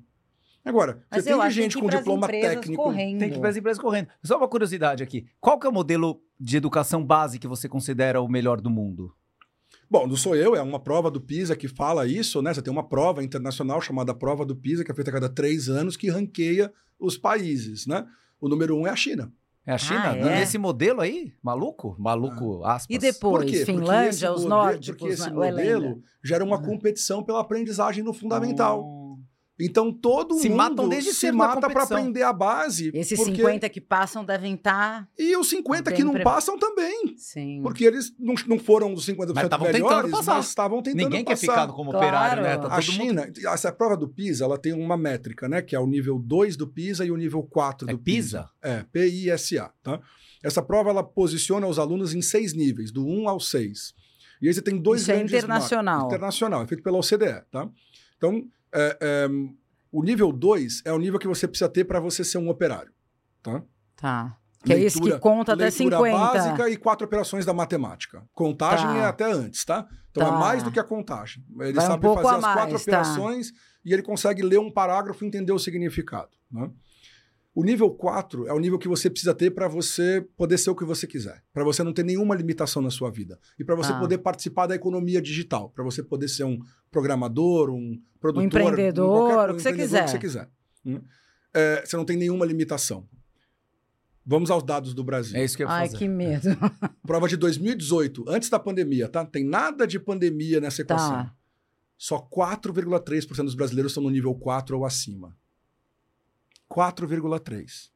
[0.69, 2.83] Agora, Mas você eu tem gente com diploma técnico.
[2.83, 3.19] correndo.
[3.19, 4.07] Tem que ir para as empresas correndo.
[4.23, 5.25] Só uma curiosidade aqui.
[5.39, 9.13] Qual que é o modelo de educação base que você considera o melhor do mundo?
[9.89, 12.53] Bom, não sou eu, é uma prova do PISA que fala isso, né?
[12.53, 15.69] Você tem uma prova internacional chamada Prova do PISA, que é feita a cada três
[15.69, 18.05] anos, que ranqueia os países, né?
[18.39, 19.31] O número um é a China.
[19.65, 20.11] É a China?
[20.11, 20.39] Ah, é?
[20.39, 21.33] Nesse modelo aí?
[21.43, 21.95] Maluco?
[21.99, 22.93] Maluco, aspas.
[22.93, 23.45] E depois, Por quê?
[23.45, 25.35] Porque esse Finlândia, os modelo- nórdicos, Porque esse né?
[25.35, 28.83] Ou é modelo gera uma competição pela aprendizagem no fundamental.
[28.83, 29.06] Oh.
[29.59, 32.91] Então todo Se mundo matam desde se mata para aprender a base.
[32.93, 33.37] Esses porque...
[33.37, 35.09] 50 que passam devem estar.
[35.17, 37.15] E os 50 que não pre- passam também.
[37.17, 37.61] Sim.
[37.63, 40.35] Porque eles não, não foram os 50% Mas estavam melhores, tentando passar.
[40.35, 41.41] mas estavam tentando Ninguém quer passar.
[41.61, 42.05] ficar como Claro.
[42.05, 42.57] operário, né?
[42.57, 43.07] Tá A todo mundo...
[43.07, 45.61] China, essa prova do PISA, ela tem uma métrica, né?
[45.63, 48.47] Que é o nível 2 do PISA e o nível 4 É do PISA?
[48.61, 49.99] É, P-I-S-A, tá?
[50.43, 53.93] Essa prova, ela posiciona os alunos em seis níveis, do 1 ao 6.
[54.39, 55.95] E aí você tem dois Isso é internacional.
[55.95, 56.13] marcos.
[56.13, 57.67] Internacional, é feito pela OCDE, tá?
[58.17, 58.43] Então,
[58.77, 59.27] é, é,
[59.91, 62.91] o nível 2 é o nível que você precisa ter para você ser um operário,
[63.41, 63.63] tá?
[63.95, 64.37] Tá.
[64.63, 66.17] Que é isso que Leitura- conta até leitura 50.
[66.17, 68.23] básica e quatro operações da matemática.
[68.33, 68.97] Contagem Tá.
[68.97, 69.87] é até antes, tá?
[70.11, 70.35] Então Tá.
[70.35, 71.43] é mais do que a contagem.
[71.59, 72.81] Ele Vai um sabe pouco fazer as quatro tá.
[72.81, 73.51] operações
[73.85, 76.29] e ele consegue ler um parágrafo e entender o significado.
[76.51, 76.69] Né?
[77.59, 80.75] O nível 4 é o nível que você precisa ter para você poder ser o
[80.75, 83.91] que você quiser, para você não ter nenhuma limitação na sua vida e para você
[83.91, 83.99] Tá.
[83.99, 86.59] poder participar da economia digital, para você poder ser um
[86.91, 90.07] programador, um produtor, empreendedor, um qualquer- o que você empreendedor, quiser.
[90.07, 90.49] você quiser.
[90.85, 91.01] né?
[91.51, 93.09] É, você não tem nenhuma limitação.
[94.23, 95.35] Vamos aos dados do Brasil.
[95.35, 95.97] É isso que eu ia Ai, fazer.
[95.97, 96.49] que medo.
[97.07, 99.25] Prova de 2018, antes da pandemia, tá?
[99.25, 101.11] Tem nada de pandemia nessa equação.
[101.23, 101.33] Tá.
[101.97, 105.35] Só 4,3% dos brasileiros estão no nível 4 ou acima.
[106.69, 107.89] 4,3.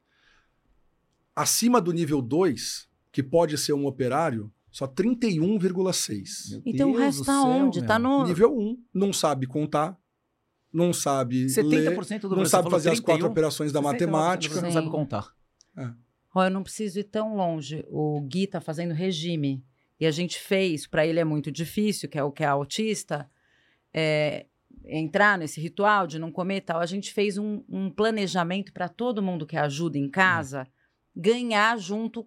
[1.34, 6.50] Acima do nível 2, que pode ser um operário, só 31,6.
[6.50, 7.78] Meu Então o Deus resto do tá céu, onde?
[7.80, 7.88] meu.
[7.88, 8.26] Tá no.
[8.26, 9.98] Nível 1, não sabe contar,
[10.72, 11.84] não sabe 70% ler,
[12.20, 12.46] do não Brasil.
[12.46, 13.30] sabe fazer as quatro 31?
[13.30, 14.60] operações da 69% matemática.
[14.60, 15.32] Não sabe contar.
[16.34, 17.84] Ó, eu não preciso ir tão longe.
[17.88, 19.64] O Gui tá fazendo regime.
[20.00, 23.30] E a gente fez, para ele é muito difícil, que é o que é autista.
[23.94, 24.46] É,
[24.86, 28.88] entrar nesse ritual de não comer e tal, a gente fez um, um planejamento para
[28.88, 30.66] todo mundo que ajuda em casa
[31.14, 32.26] ganhar junto.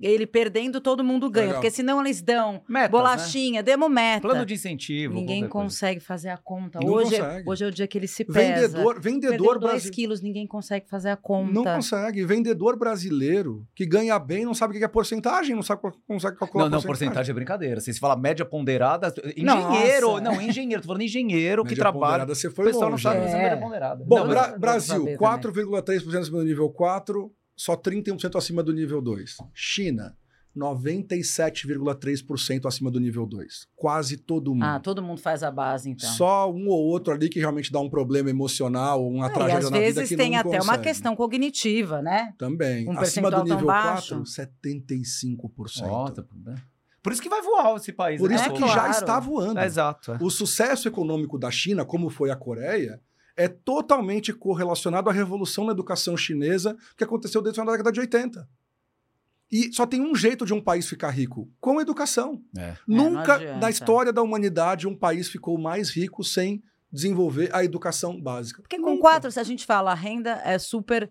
[0.00, 1.46] Ele perdendo, todo mundo ganha.
[1.46, 1.60] Legal.
[1.60, 3.94] Porque senão eles dão Metas, bolachinha, demos né?
[3.94, 4.22] meta.
[4.28, 5.14] Plano de incentivo.
[5.14, 5.64] Ninguém qualquer coisa.
[5.66, 6.80] consegue fazer a conta.
[6.80, 7.50] Não Hoje é, consegue.
[7.50, 8.40] hoje é o dia que ele se pesa.
[8.68, 9.94] Vendedor, vendedor brasileiro.
[9.94, 11.52] quilos, ninguém consegue fazer a conta.
[11.52, 12.24] Não consegue.
[12.24, 16.36] Vendedor brasileiro que ganha bem não sabe o que é porcentagem, não sabe qual- consegue
[16.38, 17.80] calcular Não, não, porcentagem é brincadeira.
[17.80, 20.20] Se você fala média ponderada, engenheiro, Nossa.
[20.22, 22.04] não, engenheiro, tô falando engenheiro que Média trabalha.
[22.24, 23.02] ponderada, Você O foi pessoal não longe.
[23.04, 23.24] sabe né?
[23.26, 23.42] fazer É.
[23.42, 24.04] média ponderada.
[24.04, 29.36] Bom, Não, Brasil, saber 4,3% acima do nível 4, só 31% acima do nível 2.
[29.54, 30.16] China,
[30.56, 33.66] 97,3% acima do nível 2.
[33.76, 34.64] Quase todo mundo.
[34.64, 36.08] Ah, todo mundo faz a base, então.
[36.10, 39.32] Só um ou outro ali que realmente dá um problema emocional ou uma Ah, e
[39.32, 40.82] tragédia às na vida vezes que tem não até uma consegue.
[40.84, 42.32] questão cognitiva, né?
[42.38, 42.88] Também.
[42.88, 44.22] um Acima do nível baixo.
[44.22, 45.82] 4, 75%.
[45.84, 46.24] Ó, tá-?
[47.02, 48.18] Por isso que vai voar esse país.
[48.20, 48.36] Por né?
[48.36, 48.72] isso É que claro.
[48.74, 49.58] já está voando.
[49.60, 50.12] É, exato.
[50.12, 50.18] é.
[50.22, 52.98] O sucesso econômico da China, como foi a Coreia,
[53.36, 58.48] é totalmente correlacionado à revolução na educação chinesa que aconteceu desde a década de 80.
[59.50, 62.42] E só tem um jeito de um país ficar rico: com educação.
[62.56, 62.76] É.
[62.88, 63.58] não Nunca adianta.
[63.60, 68.62] na história da humanidade um país ficou mais rico sem desenvolver a educação básica.
[68.62, 69.00] Porque com Nunca.
[69.02, 71.10] quatro, se a gente fala, a renda é super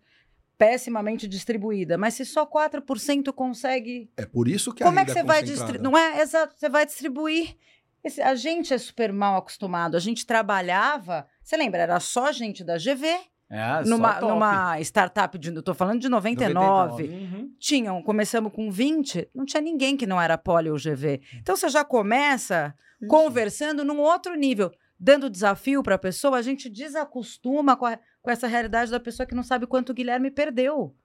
[0.57, 4.09] pessimamente distribuída, mas se só 4% consegue.
[4.15, 5.71] É por isso que como a é que renda você vai concentrada.
[5.73, 5.91] distribuir?
[5.91, 6.21] Não é?
[6.21, 7.57] Exato, você vai distribuir.
[8.03, 9.95] Esse- a gente é super mal acostumado.
[9.95, 11.27] A gente trabalhava.
[11.43, 11.81] Você lembra?
[11.81, 13.05] Era só gente da GV,
[13.49, 14.31] É, só numa, top.
[14.33, 15.49] numa startup de.
[15.53, 17.03] Eu tô falando de 99.
[17.03, 17.03] 99.
[17.03, 17.51] Uhum.
[17.59, 21.21] Tinham, começamos com 20, não tinha ninguém que não era poli ou GV.
[21.41, 22.73] Então você já começa
[23.07, 28.31] conversando num outro nível, dando desafio para a pessoa, a gente desacostuma com, a- com
[28.31, 30.95] essa realidade da pessoa que não sabe quanto o Guilherme perdeu.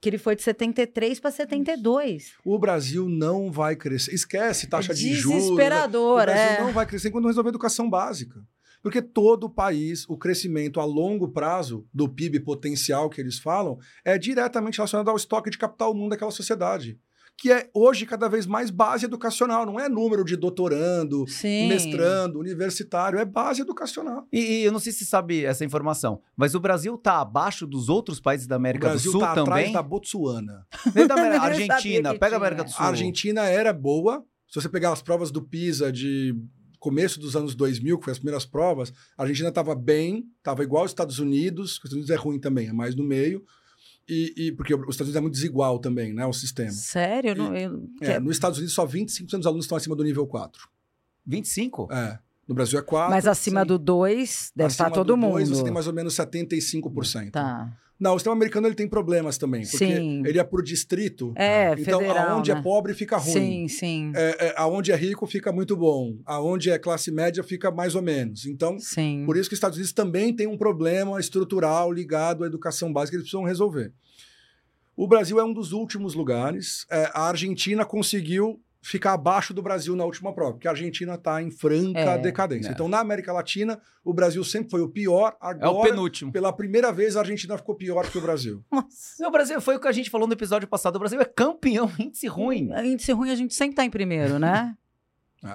[0.00, 2.32] Que ele foi de 73 para 72.
[2.44, 4.12] O Brasil não vai crescer.
[4.12, 5.38] Esquece taxa é de juros.
[5.38, 6.60] O desesperador, Brasil é.
[6.60, 8.40] não vai crescer quando resolver a educação básica.
[8.82, 13.78] Porque todo o país, o crescimento a longo prazo do PIB potencial que eles falam,
[14.04, 16.98] é diretamente relacionado ao estoque de capital humano daquela sociedade.
[17.38, 21.66] Que é hoje cada vez mais base educacional, não é número de doutorando, Sim.
[21.66, 24.26] mestrando, universitário, é base educacional.
[24.30, 27.66] E, e eu não sei se você sabe essa informação, mas o Brasil tá abaixo
[27.66, 29.72] dos outros países da O América Brasil do Sul está atrás também?
[29.72, 30.66] da Botsuana.
[30.94, 32.38] Nem da América- Argentina, que pega a.
[32.38, 32.84] América do Sul.
[32.84, 34.22] A Argentina era boa.
[34.46, 36.34] Se você pegar as provas do PISA de
[36.82, 40.82] começo dos anos 2000, que foi as primeiras provas, a Argentina estava bem, estava igual
[40.82, 41.66] aos Estados Unidos.
[41.70, 43.44] Os Estados Unidos é ruim também, é mais no meio.
[44.08, 46.72] E, e- porque os Estados Unidos é muito desigual também, né, o sistema.
[46.72, 47.30] Sério?
[47.30, 50.26] Eu não- eu- É, nos Estados Unidos, só 25% dos alunos estão acima do nível
[50.26, 50.68] 4.
[51.24, 51.88] 25?
[51.92, 52.18] É.
[52.48, 53.10] No Brasil é 4.
[53.14, 53.66] Mas acima sim.
[53.68, 55.56] do 2 deve acima estar todo do dois, mundo.
[55.56, 57.30] Você tem mais ou menos 75%.
[57.30, 57.72] Tá.
[58.02, 59.62] Não, o sistema americano ele tem problemas também.
[59.62, 60.24] Porque Sim.
[60.26, 61.32] ele é por distrito.
[61.36, 62.58] É, então, federal, aonde né?
[62.58, 63.68] é pobre fica Sim, ruim.
[63.68, 64.12] sim.
[64.16, 66.16] É, é, aonde é rico fica muito bom.
[66.26, 68.44] Aonde é classe média fica mais ou menos.
[68.44, 69.22] Então, Sim.
[69.24, 73.12] por isso que os Estados Unidos também tem um problema estrutural ligado à educação básica
[73.12, 73.92] que eles precisam resolver.
[74.96, 76.84] O Brasil é um dos últimos lugares.
[76.90, 81.40] É, a Argentina conseguiu ficar abaixo do Brasil na última prova, porque a Argentina está
[81.40, 82.18] em franca É.
[82.18, 82.68] decadência.
[82.70, 82.72] É.
[82.72, 85.36] Então, na América Latina, o Brasil sempre foi o pior.
[85.40, 86.32] É o Agora, penúltimo.
[86.32, 88.62] pela primeira vez, a Argentina ficou pior que o Brasil.
[88.70, 89.26] Nossa.
[89.26, 90.96] O Brasil foi o que a gente falou no episódio passado.
[90.96, 92.70] O Brasil é campeão índice ruim.
[92.84, 94.74] Índice ruim a gente sempre tá em primeiro, né?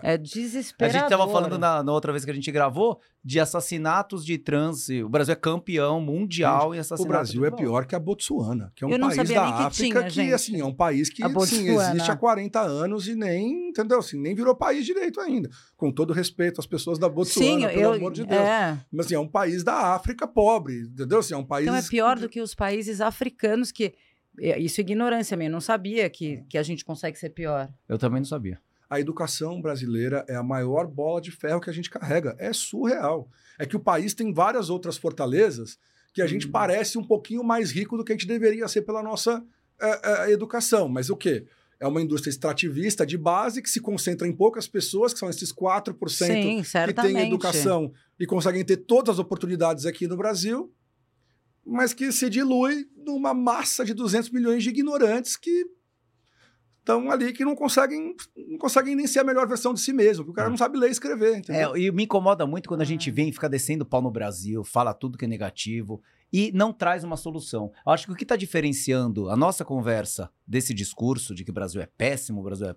[0.03, 0.99] É A desesperador.
[0.99, 4.89] gente tava falando na, na outra vez que a gente gravou de assassinatos de trans.
[4.89, 7.07] O Brasil é campeão mundial em O assassinatos.
[7.33, 9.45] Brasil de é pior que a Botsuana, que é um Eu não país sabia da
[9.45, 10.33] nem que África tinha, que, gente.
[10.33, 13.99] assim, é um país que A sim, existe há 40 anos e nem, entendeu?
[13.99, 15.49] Assim, nem virou país direito ainda.
[15.77, 18.41] Com todo respeito às pessoas da Botsuana, Sim, pelo eu, amor de Deus.
[18.41, 18.77] É.
[18.91, 21.19] Mas assim, é um país da África pobre, entendeu?
[21.19, 21.65] Assim, é um país...
[21.65, 23.93] Então é pior do que os países africanos que.
[24.39, 27.69] é, Isso é ignorância minha, eu não sabia que, que a gente consegue ser pior.
[27.88, 28.59] Eu também não sabia.
[28.89, 32.35] A educação brasileira é a maior bola de ferro que a gente carrega.
[32.39, 33.29] É surreal.
[33.59, 35.77] É que o país tem várias outras fortalezas
[36.13, 39.03] que a gente parece um pouquinho mais rico do que a gente deveria ser pela
[39.03, 39.43] nossa
[39.79, 40.88] é, é, educação.
[40.88, 41.45] Mas o quê?
[41.79, 45.53] É uma indústria extrativista de base que se concentra em poucas pessoas, que são esses
[45.53, 50.73] 4% Sim, que têm educação e conseguem ter todas as oportunidades aqui no Brasil,
[51.63, 55.67] mas que se dilui numa massa de 200 milhões de ignorantes que
[56.88, 58.15] estão ali que não conseguem,
[58.49, 60.77] não conseguem nem ser a melhor versão de si mesmo, porque o cara não sabe
[60.77, 61.75] ler e escrever, entendeu?
[61.75, 64.63] É, e me incomoda muito quando a gente vem e fica descendo pau no Brasil,
[64.63, 67.71] fala tudo que é negativo e não traz uma solução.
[67.85, 71.53] Eu acho que o que está diferenciando a nossa conversa desse discurso de que o
[71.53, 72.75] Brasil é péssimo, o Brasil é.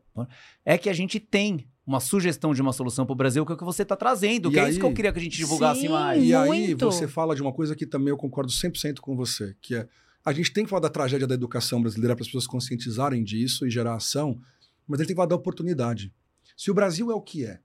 [0.65, 3.55] é que a gente tem uma sugestão de uma solução para o Brasil, que é
[3.55, 5.23] o que você está trazendo, E que é isso que eu aí- queria que a
[5.23, 5.89] gente divulgasse Sim.
[5.89, 6.23] mais.
[6.23, 6.85] E aí muito.
[6.87, 9.89] você fala de uma coisa que também eu concordo 100% com você, que é
[10.25, 13.67] a gente tem que falar da tragédia da educação brasileira para as pessoas conscientizarem disso
[13.67, 14.41] e gerar ação,
[14.87, 16.13] mas a gente tem que falar da oportunidade.
[16.57, 17.61] Se o Brasil é o que é,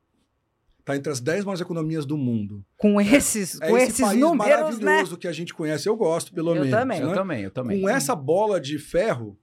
[0.85, 2.63] Está entre as 10 maiores economias do mundo.
[2.77, 4.85] Com esses, É com esse esses país números, né?
[4.85, 5.89] maravilhoso que a gente conhece.
[5.89, 6.69] Eu gosto, pelo Eu menos.
[6.69, 6.99] também.
[6.99, 7.05] né?
[7.07, 7.81] Eu também, eu também.
[7.81, 9.35] Com essa bola de ferro,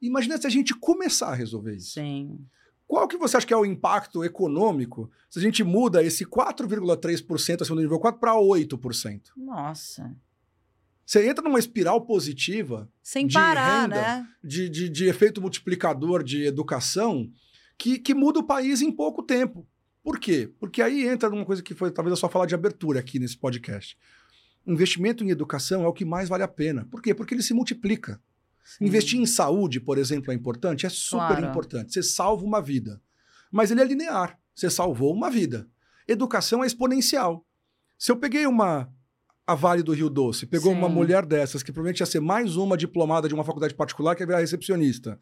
[0.00, 1.90] imagina se a gente começar a resolver isso.
[1.90, 2.38] Sim.
[2.88, 7.60] Qual que você acha que é o impacto econômico se a gente muda esse 4,3%
[7.60, 9.20] acima do nível 4 para 8%?
[9.36, 10.16] Nossa.
[11.06, 13.94] Você entra numa espiral positiva Sem De parar, renda.
[13.96, 14.28] né?
[14.42, 17.30] de, de, de efeito multiplicador de educação
[17.78, 19.66] que, que muda o país em pouco tempo.
[20.02, 20.52] Por quê?
[20.58, 23.36] Porque aí entra numa coisa que foi talvez eu só falar de abertura aqui nesse
[23.38, 23.96] podcast.
[24.66, 26.86] Investimento em educação é o que mais vale a pena.
[26.90, 27.14] Por quê?
[27.14, 28.20] Porque ele se multiplica.
[28.64, 28.86] Sim.
[28.86, 30.86] Investir em saúde, por exemplo, é importante?
[30.86, 31.46] É super Claro.
[31.46, 31.92] importante.
[31.92, 33.00] Você salva uma vida.
[33.50, 34.36] Mas ele é linear.
[34.52, 35.68] Você salvou uma vida.
[36.08, 37.46] Educação é exponencial.
[37.96, 38.92] Se eu peguei uma.
[39.46, 40.78] A Vale do Rio Doce, pegou Sim.
[40.78, 44.22] uma mulher dessas, que provavelmente ia ser mais uma diplomada de uma faculdade particular que
[44.22, 45.16] ia virar recepcionista,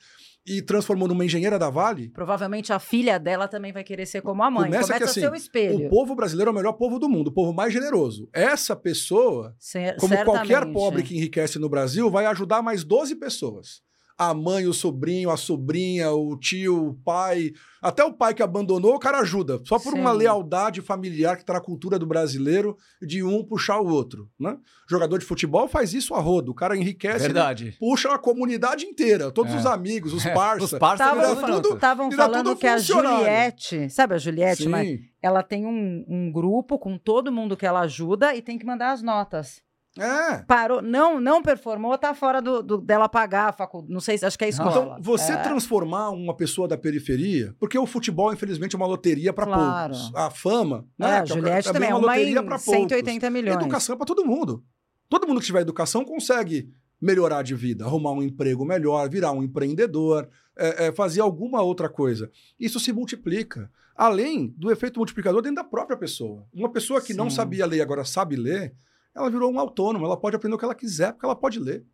[0.46, 4.42] e transformou numa engenheira da Vale, Provavelmente a filha dela também vai querer ser como
[4.42, 4.64] a mãe.
[4.64, 5.86] Começa Começa, que a assim, ser o espelho.
[5.86, 8.26] o povo brasileiro é o melhor povo do mundo, o povo mais generoso.
[8.32, 10.72] Essa pessoa Cer- Como qualquer certamente.
[10.74, 13.82] pobre que enriquece no Brasil, vai ajudar mais 12 pessoas.
[14.16, 17.50] A mãe, o sobrinho, a sobrinha, o tio, o pai.
[17.82, 19.60] Até o pai que abandonou, o cara ajuda.
[19.64, 20.18] Só por uma Sim.
[20.18, 24.30] lealdade familiar que tá na cultura do brasileiro de um puxar o outro.
[24.38, 24.56] Né?
[24.88, 26.52] Jogador de futebol faz isso a rodo.
[26.52, 27.76] O cara enriquece, Verdade.
[27.80, 29.32] puxa a comunidade inteira.
[29.32, 29.56] Todos É.
[29.56, 30.64] os amigos, os É, parça.
[30.64, 32.78] os parça Estavam falando que a.
[32.78, 34.68] Juliette, sabe a Juliette, Sim.
[34.68, 38.64] mas ela tem um, um grupo com todo mundo que ela ajuda e tem que
[38.64, 39.60] mandar as notas.
[39.98, 40.38] É.
[40.42, 43.92] Parou, não, não performou, tá fora do, do- dela pagar a faculdade.
[43.92, 44.70] Não sei, se- acho que é a escola.
[44.70, 45.36] Então, você É.
[45.36, 49.94] transformar uma pessoa da periferia, porque o futebol, infelizmente, é uma loteria para Claro.
[49.94, 50.14] poucos.
[50.16, 51.18] A fama, É, né?
[51.18, 52.64] a que é- Juliette também também é uma loteria para poucos.
[52.74, 53.56] 180 milhões.
[53.56, 54.64] Educação é para todo mundo.
[55.08, 56.68] Todo mundo que tiver educação consegue
[57.00, 60.28] melhorar de vida, arrumar um emprego melhor, virar um empreendedor,
[60.58, 62.30] é, é, fazer alguma outra coisa.
[62.58, 63.70] Isso se multiplica.
[63.94, 66.44] Além do efeito multiplicador dentro da própria pessoa.
[66.52, 67.36] Uma pessoa que não Sim.
[67.36, 68.74] sabia ler e agora sabe ler,
[69.14, 71.84] ela virou um autônomo, ela pode aprender o que ela quiser, porque ela pode ler.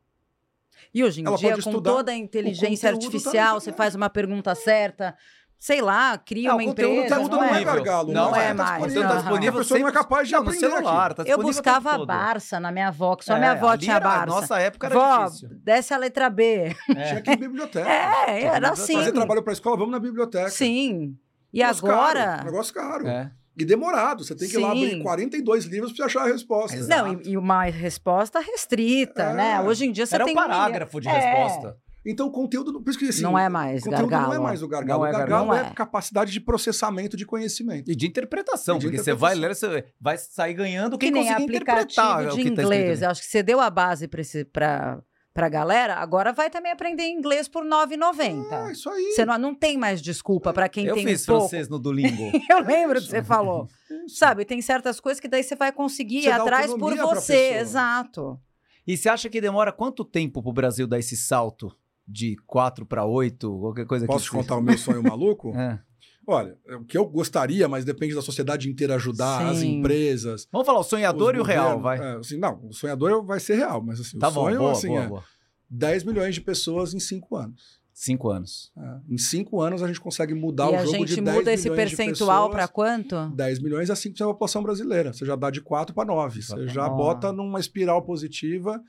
[0.95, 4.09] E hoje em Ela dia, com toda a inteligência conteúdo artificial, tá- você faz uma
[4.09, 5.15] pergunta certa,
[5.59, 7.15] sei lá, cria É, o uma conteúdo empresa.
[7.17, 8.13] tá Tudo não não é é gargalo.
[8.13, 9.03] Não é tá mais, disponível.
[9.03, 9.11] não.
[9.11, 10.71] A disponível pessoa não é capaz de Não, no aprender.
[10.71, 12.07] celular, tá Eu buscava a.
[12.07, 14.27] Barça na minha avó, que só É, minha avó tinha era- Barça.
[14.27, 15.49] Nossa época era Vó, difícil.
[15.63, 16.75] desce a letra B.
[16.87, 17.89] Tinha que ir biblioteca.
[17.89, 18.95] É, era assim.
[18.95, 20.49] Fazer trabalho para escola, vamos na biblioteca.
[20.49, 21.15] Sim.
[21.53, 22.25] E Negócio agora.
[22.25, 23.07] Caro, negócio caro.
[23.07, 23.31] É.
[23.61, 24.25] E demorado.
[24.25, 26.77] Você tem que ir lá abrir 42 livros para achar a resposta.
[26.77, 27.13] Exato.
[27.13, 29.35] Não, e, e uma resposta restrita, É.
[29.35, 29.61] né?
[29.61, 31.13] Hoje em dia você Era um tem parágrafo de É.
[31.13, 31.77] resposta.
[32.07, 32.81] Então, o conteúdo.
[32.83, 34.43] Por isso que assim, Não é mais o conteúdo não é gargalo.
[34.43, 35.01] mais o gargalo.
[35.01, 35.69] Não é o gargalo gargalo.
[35.69, 35.75] é, é.
[35.75, 37.91] capacidade de processamento de conhecimento.
[37.91, 39.71] E de interpretação, E de porque você vai interpretação.
[39.71, 41.77] ler, você vai sair ganhando Que quem nem conseguir interpretar
[42.13, 42.83] aplicativo o de que tá inglês.
[42.85, 44.09] escrito Eu acho que você deu a base
[44.51, 44.99] pra,
[45.33, 48.69] pra, pra galera, agora vai também aprender inglês por R$ 9,90.
[48.69, 49.13] É isso aí.
[49.13, 50.87] Você não, não tem mais desculpa pra quem.
[50.87, 51.43] Eu tem fiz pouco.
[51.43, 52.31] francês no Duolingo.
[52.49, 53.69] Eu lembro que você falou.
[54.09, 57.55] Sabe, tem certas coisas que daí você vai conseguir Você ir atrás por você.
[57.55, 58.39] Exato.
[58.87, 61.75] E você acha que demora quanto tempo pro Brasil dar esse salto
[62.07, 65.53] de 4 para 8, qualquer coisa Posso que te contar o meu sonho maluco?
[65.57, 65.79] É.
[66.27, 69.79] Olha, é o que eu gostaria, mas depende da sociedade inteira ajudar, as Sim.
[69.79, 70.47] empresas.
[70.53, 71.99] Vamos falar o sonhador e o real, vai.
[71.99, 74.73] É, assim, não, o sonhador vai ser real, mas assim, Tá o bom, sonho boa,
[74.73, 75.25] assim, boa, é boa.
[75.69, 77.81] 10 milhões de pessoas em 5 anos.
[77.93, 78.73] Cinco anos.
[78.79, 81.37] É, Em 5 anos a gente consegue mudar e o a jogo gente de 10
[81.37, 82.55] muda esse milhões de percentual pessoas.
[82.55, 83.29] pra quanto?
[83.35, 85.13] 10 milhões é 5% da população brasileira.
[85.13, 86.41] Você já dá de 4 para 9.
[86.41, 86.97] Você já Ó.
[86.97, 88.83] bota numa espiral positiva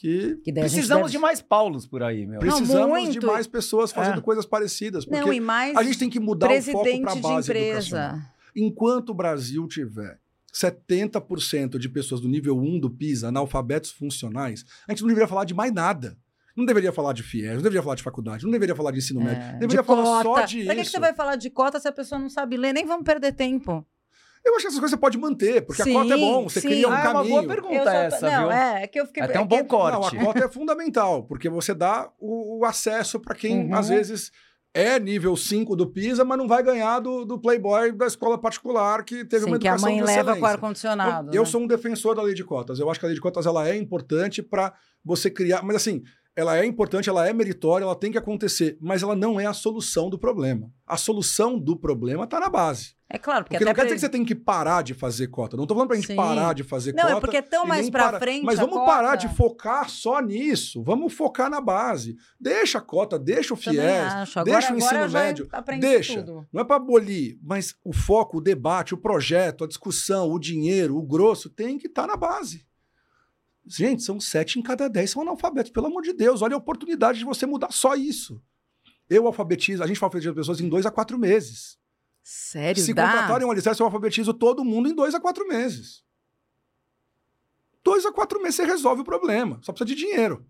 [0.00, 2.40] que Que Precisamos deve- de mais Paulos por aí, meu.
[2.40, 3.20] precisamos muito.
[3.20, 4.22] de mais pessoas fazendo É.
[4.22, 5.04] coisas parecidas.
[5.04, 7.20] Porque Não, e mais a gente tem que mudar o foco para presidente a de
[7.20, 8.08] base educacional.
[8.16, 8.32] empresa.
[8.56, 10.18] Enquanto o Brasil tiver
[10.52, 15.44] 70% de pessoas do nível 1 do PISA analfabetos funcionais, a gente não deveria falar
[15.44, 16.16] de mais nada.
[16.56, 19.20] Não deveria falar de FIES, não deveria falar de faculdade, não deveria falar de ensino
[19.20, 19.40] médio.
[19.40, 20.40] É, Deveria de falar cota.
[20.40, 22.56] só de Pra que, que você vai falar de cota se a pessoa não sabe
[22.56, 22.72] ler?
[22.72, 23.86] Nem vamos perder tempo.
[24.44, 26.60] Eu acho que essas coisas você pode manter, porque Sim, a cota é bom, você
[26.60, 26.68] sim.
[26.68, 27.34] cria um ah, é uma caminho.
[27.34, 28.50] boa pergunta Eu só- essa, não, viu?
[28.52, 29.22] é, é que eu fiquei...
[29.22, 30.16] Até um é bom que- Não, corte.
[30.16, 33.74] a cota é fundamental, porque você dá o, o acesso para quem, Uhum.
[33.74, 34.32] às vezes,
[34.72, 39.04] é nível 5 do PISA, mas não vai ganhar do, do Playboy da escola particular
[39.04, 41.28] que teve Sim, uma que a educação mãe leva com ar-condicionado.
[41.30, 41.48] Eu, eu né?
[41.48, 42.78] sou um defensor da lei de cotas.
[42.78, 44.72] Eu acho que a lei de cotas ela é importante para
[45.04, 45.62] você criar.
[45.62, 46.02] Mas assim,
[46.36, 49.52] ela é importante, ela é meritória, ela tem que acontecer, mas ela não é a
[49.52, 50.70] solução do problema.
[50.86, 52.94] A solução do problema está na base.
[53.12, 55.56] É claro, porque, Porque não quer dizer que você tem que parar de fazer cota.
[55.56, 56.14] Não estou falando para a gente Sim.
[56.14, 57.16] parar de fazer Não, cota.
[57.16, 58.20] é porque é tão mais parar.
[58.20, 58.86] frente Mas vamos cota.
[58.86, 60.80] parar de focar só nisso.
[60.84, 62.16] Vamos focar na base.
[62.38, 63.80] Deixa a cota, deixa o FIES.
[63.80, 65.48] Agora, deixa o ensino médio.
[65.80, 66.22] Deixa.
[66.22, 66.46] tudo.
[66.52, 70.96] Não é para abolir, mas o foco, o debate, o projeto, a discussão, o dinheiro,
[70.96, 72.64] o grosso tem que estar na base.
[73.66, 75.72] Gente, são sete em cada dez são analfabetos.
[75.72, 78.40] Pelo amor de Deus, olha a oportunidade de você mudar só isso.
[79.08, 81.76] Eu alfabetizo, a gente alfabetiza pessoas em dois a quatro meses.
[82.22, 83.06] Sério, Se dá?
[83.10, 86.02] contratarem um alicerce, eu alfabetizo todo mundo em dois a quatro meses.
[87.82, 89.58] Dois a quatro meses você resolve o problema.
[89.62, 90.44] Só precisa de dinheiro.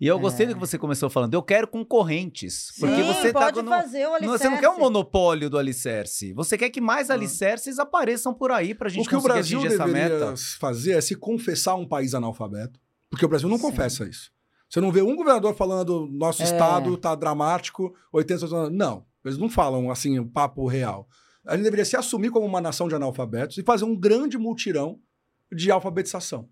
[0.00, 0.48] E eu gostei É.
[0.48, 1.34] do que você começou falando.
[1.34, 2.72] Eu quero concorrentes.
[2.80, 4.38] Porque Sim, você tá pode no- fazer o não- alicerce.
[4.38, 6.32] Você não quer um monopólio do alicerce.
[6.32, 7.14] Você quer que mais Ah.
[7.14, 10.34] alicerces apareçam por aí pra gente o que o Brasil atingir essa deveria meta.
[10.58, 12.80] fazer é se confessar um país analfabeto.
[13.10, 13.64] Porque o Brasil não Sim.
[13.64, 14.30] confessa isso.
[14.66, 16.46] Você não vê um governador falando nosso É.
[16.46, 21.08] estado tá dramático, 80 Não, eles não falam assim, um papo real.
[21.46, 24.98] A gente deveria se assumir como uma nação de analfabetos e fazer um grande multirão
[25.52, 26.48] de alfabetização.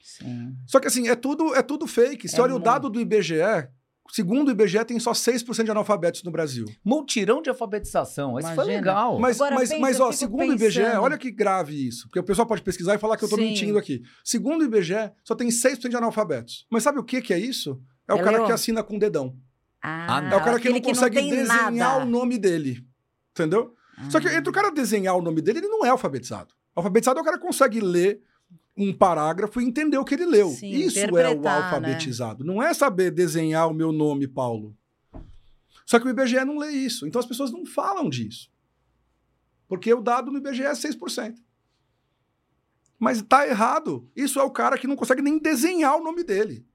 [0.00, 0.54] Sim.
[0.66, 2.28] Só que assim, é tudo, é tudo fake.
[2.28, 3.34] Você É olha o dado do IBGE,
[4.10, 6.64] segundo o IBGE, tem só 6% de analfabetos no Brasil.
[6.84, 8.38] Multirão de alfabetização.
[8.38, 9.18] Isso foi legal.
[9.18, 12.06] Mas, Agora, mas, pensa, mas ó, segundo o IBGE, olha que grave isso.
[12.06, 13.42] Porque o pessoal pode pesquisar e falar que eu tô Sim.
[13.42, 14.00] mentindo aqui.
[14.24, 16.66] Segundo o IBGE, só tem 6% de analfabetos.
[16.70, 17.80] Mas sabe o que, que é isso?
[18.08, 18.46] É o É cara Leon?
[18.46, 19.36] que assina com o dedão.
[19.82, 22.02] Ah, É o cara que não consegue tem desenhar nada.
[22.02, 22.84] o nome dele.
[23.30, 23.74] Entendeu?
[24.10, 24.34] Só que Ah.
[24.34, 26.54] entre o cara desenhar o nome dele, ele não é alfabetizado.
[26.74, 28.22] Alfabetizado é o cara que consegue ler
[28.76, 30.50] um parágrafo e entender o que ele leu.
[30.50, 31.48] Sim, Isso é o né?
[31.50, 32.44] alfabetizado.
[32.44, 34.76] Não é saber desenhar o meu nome, Paulo.
[35.84, 37.06] Só que o IBGE não lê isso.
[37.06, 38.50] Então as pessoas não falam disso.
[39.66, 41.34] Porque o dado no IBGE é 6%.
[42.98, 44.08] Mas tá errado.
[44.14, 46.66] Isso é o cara que não consegue nem desenhar o nome dele.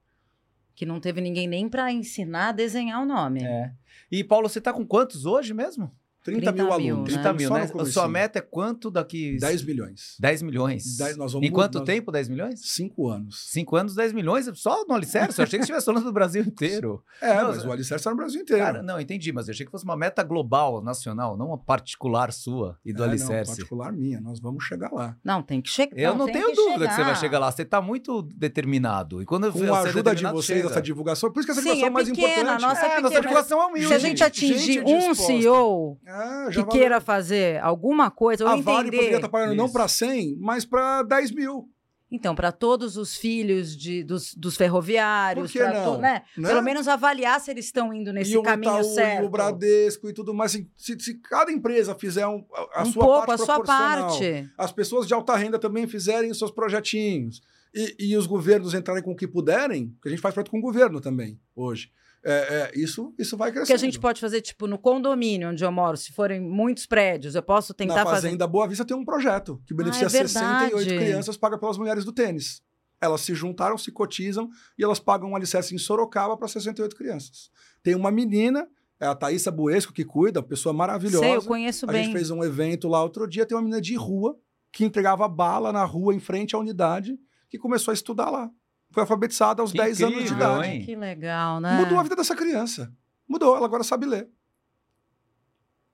[0.74, 3.44] Que não teve ninguém nem pra ensinar a desenhar o nome.
[3.44, 3.72] É.
[4.10, 5.94] E, Paulo, você tá com quantos hoje mesmo?
[6.24, 7.12] 30, 30 mil mil, alunos.
[7.14, 7.20] né?
[7.22, 7.70] 30 mil, Só no né?
[7.82, 9.36] A sua meta é quanto daqui?
[9.38, 10.16] 10 milhões.
[10.18, 10.96] 10 milhões.
[10.96, 12.60] Dez- nós vamos em quanto nós- tempo 10 milhões?
[12.64, 13.44] Cinco anos.
[13.50, 15.38] Cinco anos, 10 milhões, só no alicerce.
[15.38, 17.04] Eu achei que estivesse falando do Brasil inteiro.
[17.20, 18.62] É, Não, mas o alicerce tá no Brasil inteiro.
[18.64, 22.32] Cara, não, entendi, mas eu achei que fosse uma meta global, nacional, não uma particular
[22.32, 23.50] sua e do É, não, alicerce.
[23.52, 25.16] particular minha, nós vamos chegar lá.
[25.22, 25.98] Não, tem que chegar.
[25.98, 27.52] Eu não, tenho dúvida que você vai chegar lá.
[27.52, 29.20] Você tá muito determinado.
[29.20, 30.70] E quando Com você a é ajuda de vocês, chega.
[30.70, 32.62] essa divulgação, por isso que essa Sim, divulgação é é mais pequena, importante.
[32.62, 33.20] nossa é, nossa pequena.
[33.20, 33.88] divulgação é humilde.
[33.88, 35.14] Se a gente atingir um.
[35.14, 36.66] CEO É, já que valeu.
[36.68, 38.96] queira fazer alguma coisa, ou A Vale entender.
[38.96, 39.72] poderia estar pagando não Isso.
[39.74, 41.68] para 100, mas para 10 mil.
[42.10, 45.94] Então, para todos os filhos de, dos, dos ferroviários, não?
[45.96, 46.22] to- né?
[46.36, 46.48] Né?
[46.48, 49.22] Pelo menos avaliar se eles estão indo nesse e caminho Itaú, certo.
[49.22, 50.54] e o Bradesco e tudo mais.
[50.54, 53.64] Assim, se, se cada empresa fizer um, a, a um sua pouco, parte a sua
[53.64, 54.48] parte.
[54.56, 57.42] as pessoas de alta renda também fizerem os seus projetinhos
[57.74, 60.58] e, e os governos entrarem com o que puderem, que a gente faz projeto com
[60.58, 61.90] o governo também hoje.
[62.26, 65.62] É, é, isso, isso vai O que a gente pode fazer, tipo, no condomínio onde
[65.62, 68.28] eu moro, se forem muitos prédios, eu posso tentar Na fazer.
[68.28, 70.70] Fazenda Boa Vista tem um projeto que beneficia é verdade.
[70.70, 72.62] 68 crianças paga pelas mulheres do tênis.
[72.98, 74.48] Elas se juntaram, se cotizam
[74.78, 77.50] e elas pagam um alicerce em Sorocaba para 68 crianças.
[77.82, 78.66] Tem uma menina,
[78.98, 81.26] é a Thaísa Buesco, que cuida, pessoa maravilhosa.
[81.26, 82.04] Sei, eu conheço a bem.
[82.04, 84.38] gente fez um evento lá outro dia, tem uma menina de rua
[84.72, 87.18] que entregava bala na rua em frente à unidade,
[87.50, 88.50] que começou a estudar lá.
[88.94, 90.68] Foi alfabetizada aos Que 10 anos de incrível, idade.
[90.68, 90.84] hein?
[90.86, 91.76] Que legal, né?
[91.80, 92.92] Mudou a vida dessa criança.
[93.28, 94.28] Mudou, ela agora sabe ler.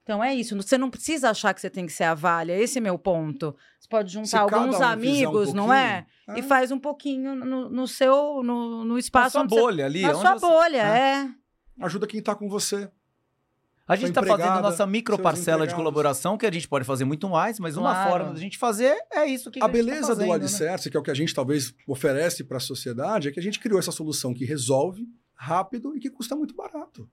[0.03, 0.57] Então é isso.
[0.57, 2.53] Você não precisa achar que você tem que ser a Valha.
[2.57, 3.55] Esse é meu ponto.
[3.78, 6.07] Você pode juntar alguns um fizer um amigos, não é?
[6.26, 9.61] pouquinho, E faz um pouquinho no, no seu, no, no Na espaço sua onde você-
[9.61, 10.03] bolha ali.
[10.03, 10.98] Na onde sua você- bolha, É.
[11.24, 11.30] é.
[11.84, 12.90] Ajuda quem está com você.
[13.93, 17.05] A gente está fazendo empregada, nossa micro parcela de colaboração, que a gente pode fazer
[17.05, 18.11] muito mais, mas uma Claro.
[18.11, 20.34] forma da gente fazer é isso que a a gente tá beleza fazendo, do né?
[20.36, 23.43] alicerce, que é o que a gente talvez oferece para a sociedade, é que a
[23.43, 27.09] gente criou essa solução que resolve rápido e que custa muito barato.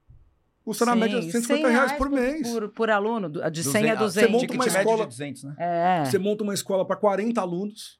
[0.64, 2.48] Custa na Sim, média 150 100 reais por mês.
[2.52, 4.14] Por, por aluno, do- de 100 a Duzen- 200.
[4.14, 5.56] Você monta uma escola- de 200, né?
[5.58, 6.06] É.
[6.06, 8.00] Você monta uma escola para 40 alunos,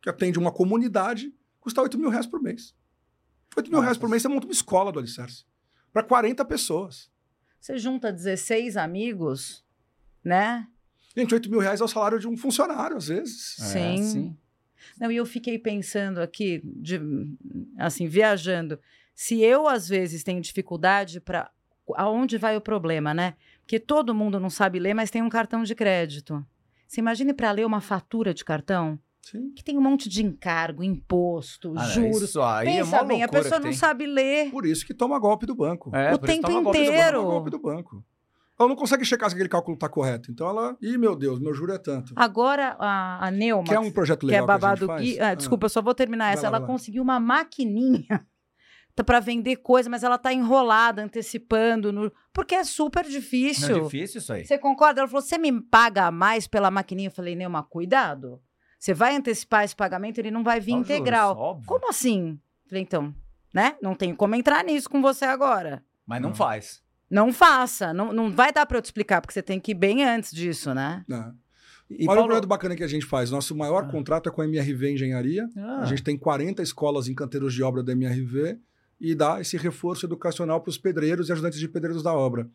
[0.00, 2.72] que atende uma comunidade, custa 8 mil reais por mês.
[3.56, 3.86] 8 mil Nossa.
[3.86, 5.44] reais por mês você monta uma escola do alicerce.
[5.92, 7.10] Para 40 pessoas.
[7.66, 9.64] Você junta 16 amigos,
[10.22, 10.68] né?
[11.16, 13.56] Gente, 8 mil reais é o salário de um funcionário, às vezes.
[13.58, 13.94] Sim.
[13.94, 14.36] É, sim.
[15.00, 17.00] Não, e eu fiquei pensando aqui, de,
[17.76, 18.78] assim, viajando.
[19.16, 21.50] Se eu, às vezes, tenho dificuldade para.
[21.96, 23.34] Aonde vai o problema, né?
[23.62, 26.46] Porque todo mundo não sabe ler, mas tem um cartão de crédito.
[26.86, 28.96] Você imagine para ler uma fatura de cartão
[29.30, 29.52] Sim.
[29.54, 32.22] que tem um monte de encargo, imposto, Ah, não, juros.
[32.22, 33.78] Isso aí é Pensa mó bem, a pessoa que não tem.
[33.78, 34.50] sabe ler.
[34.50, 35.90] Por isso que toma golpe do banco.
[35.94, 37.22] É, o tempo toma golpe do inteiro.
[37.24, 38.04] golpe do banco.
[38.58, 40.30] Ela não consegue checar se aquele cálculo está correto.
[40.30, 40.76] Então ela.
[40.80, 42.12] Ih, meu Deus, meu juro é tanto.
[42.16, 45.02] Agora, a, a Neuma, Quer um projeto que é legal que, a babado gente faz?
[45.02, 45.20] Gui.
[45.20, 46.48] Ah, desculpa, eu só vou terminar essa.
[46.48, 48.24] lá, ela conseguiu uma maquininha
[49.04, 53.76] para vender coisa, mas ela tá enrolada, antecipando, no- porque é super Não difícil.
[53.76, 54.46] é difícil isso aí.
[54.46, 55.00] Você concorda?
[55.02, 57.08] Ela falou: você me paga mais pela maquininha?
[57.08, 58.40] Eu falei, Neuma, cuidado.
[58.78, 61.30] Você vai antecipar esse pagamento, ele não vai vir Só integral.
[61.34, 61.66] juros, óbvio.
[61.66, 62.38] Como assim?
[62.68, 63.14] Falei, então,
[63.52, 63.76] né?
[63.82, 65.82] Não tenho como entrar nisso com você agora.
[66.06, 66.36] Mas não Não.
[66.36, 66.82] faz.
[67.10, 67.92] Não faça.
[67.94, 70.30] Não, não vai dar para eu te explicar, porque você tem que ir bem antes
[70.32, 71.04] disso, né?
[71.08, 71.32] Né?
[71.88, 72.26] E Olha o Paulo...
[72.26, 73.30] projeto bacana que a gente faz.
[73.30, 73.88] Nosso maior Ah.
[73.88, 75.48] contrato é com a MRV Engenharia.
[75.56, 78.58] Ah, A gente tem 40 escolas em canteiros de obra da MRV
[79.00, 82.48] e dá esse reforço educacional para os pedreiros e ajudantes de pedreiros da obra.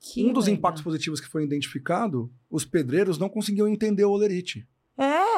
[0.00, 0.58] Que um dos legal.
[0.58, 4.66] impactos positivos que foi identificado, os pedreiros não conseguiam entender o olerite.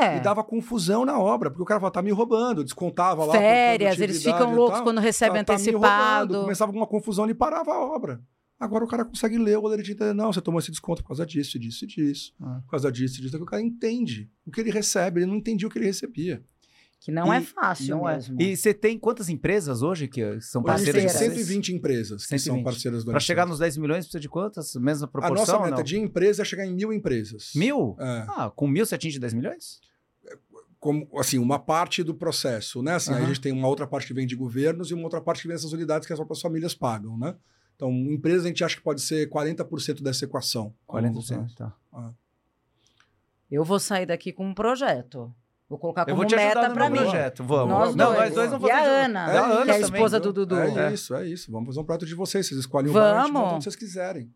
[0.02, 0.16] É.
[0.16, 3.32] E dava confusão na obra, porque o cara falava, tá me roubando, descontava lá.
[3.34, 4.84] Férias, eles ficam loucos tal.
[4.84, 6.32] quando recebem Tá- tá antecipado.
[6.32, 6.42] roubando.
[6.42, 8.20] Começava alguma confusão, ele parava a obra.
[8.58, 11.26] Agora o cara consegue ler o e entender, não, você tomou esse desconto por causa
[11.26, 12.32] disso, disso e disso.
[12.40, 12.60] Ah.
[12.64, 13.36] Por causa disso e disso.
[13.36, 16.42] O cara entende o que ele recebe, ele não entendia o que ele recebia.
[17.04, 18.14] Que não é E- fácil Não é.
[18.14, 18.40] mesmo.
[18.40, 21.34] E você tem quantas empresas hoje que são Hoje a gente tem parceiras vocês?
[21.46, 22.64] 120 empresas que são 120.
[22.64, 24.74] parceiras do Para chegar nos 10 milhões, precisa de quantas?
[24.76, 25.36] Mesma A proporção?
[25.58, 25.82] nossa meta não?
[25.82, 27.52] de empresa é chegar em mil empresas.
[27.54, 27.94] Mil?
[28.00, 28.24] É.
[28.26, 29.80] Ah, com mil você atinge 10 milhões?
[30.80, 32.94] como assim, uma parte do processo, né?
[32.94, 33.24] Assim, aí Aham.
[33.24, 35.48] a gente tem uma outra parte que vem de governos e uma outra parte que
[35.48, 37.34] vem dessas unidades que as próprias famílias pagam, né?
[37.74, 40.74] Então, empresa a gente acha que pode ser 40% dessa equação.
[40.86, 41.54] 40%.
[41.54, 41.74] Tá.
[43.50, 45.34] Eu vou sair daqui com um projeto.
[45.68, 46.96] Vou colocar Eu como vou te meta meu mim.
[46.98, 47.42] projeto.
[47.42, 47.68] Vamos.
[47.70, 48.18] Nós não, dois.
[48.18, 48.90] nós dois vamos E a fazer.
[48.90, 50.32] Ana, É, a Ana que é a também, esposa viu?
[50.32, 50.56] do Dudu.
[50.60, 50.92] É, É.
[50.92, 51.50] isso, é isso.
[51.50, 52.46] Vamos fazer um prato de vocês.
[52.46, 54.30] Vocês escolhem o bairro, a onde vocês quiserem.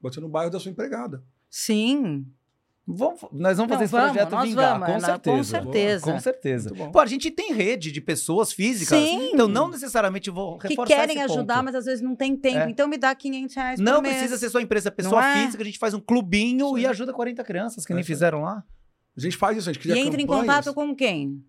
[0.00, 1.22] Pode ser no bairro da sua empregada.
[1.50, 2.26] Sim.
[2.92, 5.36] Vamos, nós vamos Não, fazer esse vamos, projeto nós vingar, vamos, com Ana, certeza.
[5.36, 6.12] com certeza.
[6.12, 6.74] Com certeza.
[6.90, 8.98] Pô, a gente tem rede de pessoas físicas.
[8.98, 9.30] Sim.
[9.32, 11.64] Então não necessariamente vou Que reforçar querem esse ajudar, ponto.
[11.66, 12.58] mas às vezes não tem tempo.
[12.58, 12.70] É.
[12.70, 14.14] Então me dá 500 reais por Não mês.
[14.14, 15.44] precisa ser sua empresa pessoa Não é?
[15.44, 16.78] física, a gente faz um clubinho Sim.
[16.80, 18.64] e ajuda 40 crianças que É nem fizeram lá.
[19.16, 20.46] A gente faz isso, a gente cria E entra em campanhas.
[20.64, 21.42] contato com quem?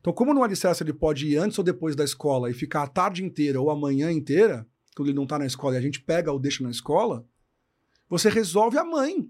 [0.00, 2.86] Então, como no alicerce ele pode ir antes ou depois da escola e ficar a
[2.88, 4.66] tarde inteira ou a manhã inteira,
[4.96, 7.24] quando ele não está na escola e a gente pega ou deixa na escola,
[8.10, 9.26] você resolve a mãe.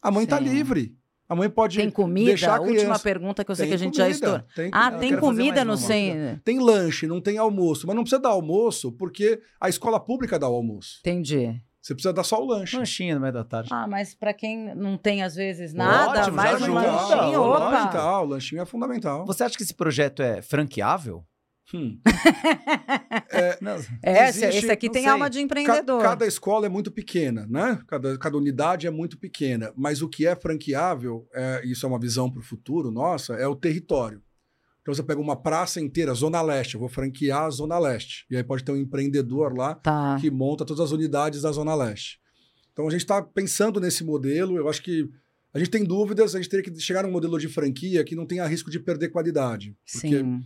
[0.00, 0.96] A mãe está livre.
[1.28, 2.26] A mãe pode Tem comida?
[2.28, 3.02] deixar a Última criança.
[3.04, 4.46] pergunta que eu sei Tem que a gente já comida, estourou.
[4.56, 6.40] Tem, Ah, tem comida no sem.
[6.44, 7.86] tem lanche, não tem almoço.
[7.86, 10.98] Mas não precisa dar almoço, porque a escola pública dá o almoço.
[11.00, 11.60] Entendi.
[11.80, 12.76] Você precisa dar só o lanche.
[12.76, 13.68] Lanchinho no meio da tarde.
[13.72, 17.44] Ah, mas pra quem não tem às vezes nada, Ótimo, mais já um lanchinho, o
[17.50, 17.60] opa.
[17.64, 19.24] fundamental, o lanchinho é fundamental.
[19.26, 21.24] Você acha que esse projeto é franqueável?
[21.74, 21.98] Hum.
[23.60, 23.76] Não.
[24.02, 25.10] É, esse, Existe- esse aqui não tem sei.
[25.12, 26.02] alma de Ca- empreendedor.
[26.02, 27.80] Cada escola é muito pequena, né?
[27.86, 29.72] Cada, cada unidade é muito pequena.
[29.76, 33.46] Mas o que é franqueável, é, isso é uma visão para o futuro nossa, é
[33.46, 34.22] o território.
[34.82, 38.24] Então você pega uma praça inteira, Zona Leste, eu vou franquear a Zona Leste.
[38.30, 40.16] E aí pode ter um empreendedor lá Tá.
[40.20, 42.18] que monta todas as unidades da Zona Leste.
[42.72, 44.56] Então a gente está pensando nesse modelo.
[44.56, 45.08] Eu acho que
[45.52, 48.24] a gente tem dúvidas, a gente teria que chegar num modelo de franquia que não
[48.24, 49.76] tenha risco de perder qualidade.
[49.92, 50.40] Porque Sim.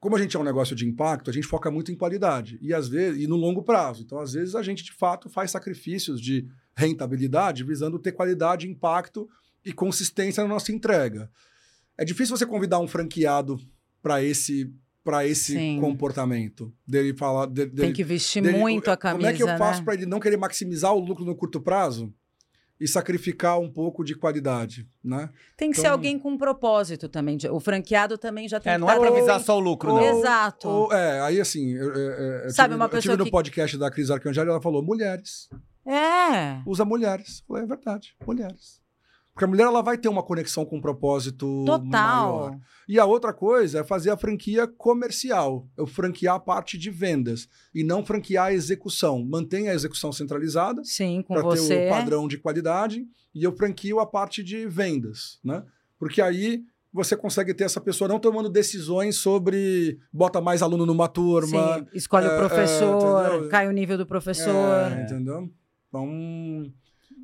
[0.00, 2.72] Como a gente é um negócio de impacto, a gente foca muito em qualidade e
[2.72, 4.02] às vezes e no longo prazo.
[4.02, 6.46] Então, às vezes a gente de fato faz sacrifícios de
[6.76, 9.28] rentabilidade visando ter qualidade, impacto
[9.64, 11.30] e consistência na nossa entrega.
[11.96, 13.58] É difícil você convidar um franqueado
[14.02, 14.72] para esse
[15.04, 15.80] para esse Sim.
[15.80, 19.42] comportamento dele falar de- dele, Tem que vestir dele- muito a camisa, Como é que
[19.42, 19.84] eu faço né?
[19.86, 22.12] para ele não querer maximizar o lucro no curto prazo
[22.80, 25.30] e sacrificar um pouco de qualidade, né?
[25.56, 27.36] Tem que ser Então- alguém com um propósito também.
[27.50, 29.92] O franqueado também já tem É, que não é pra bem- visar só o lucro,
[29.92, 30.18] ou- não.
[30.20, 30.68] Exato.
[30.68, 32.10] Ou, é, aí assim, eu, eu-
[32.44, 34.82] eu Sabe, tive, uma eu tive pessoa no que- podcast da Cris Arcangeli, ela falou
[34.82, 35.48] mulheres.
[35.86, 36.60] É.
[36.66, 37.40] Usa mulheres.
[37.40, 38.77] Eu falei, é verdade, mulheres.
[39.38, 41.78] Porque a mulher ela vai ter uma conexão com um propósito maior.
[41.78, 42.60] Total.
[42.88, 45.68] E a outra coisa é fazer a franquia comercial.
[45.76, 49.24] Eu franquear a parte de vendas e não franquear a execução.
[49.24, 54.00] Mantém a execução centralizada Sim, com para ter o padrão de qualidade e eu franquio
[54.00, 55.62] a parte de vendas, né?
[56.00, 61.06] Porque aí você consegue ter essa pessoa não tomando decisões sobre bota mais aluno numa
[61.06, 63.48] turma, Sim, escolhe É, o é, professor, entendeu?
[63.50, 64.90] cai o nível do professor.
[64.90, 65.48] É, entendeu?
[65.88, 66.72] Então,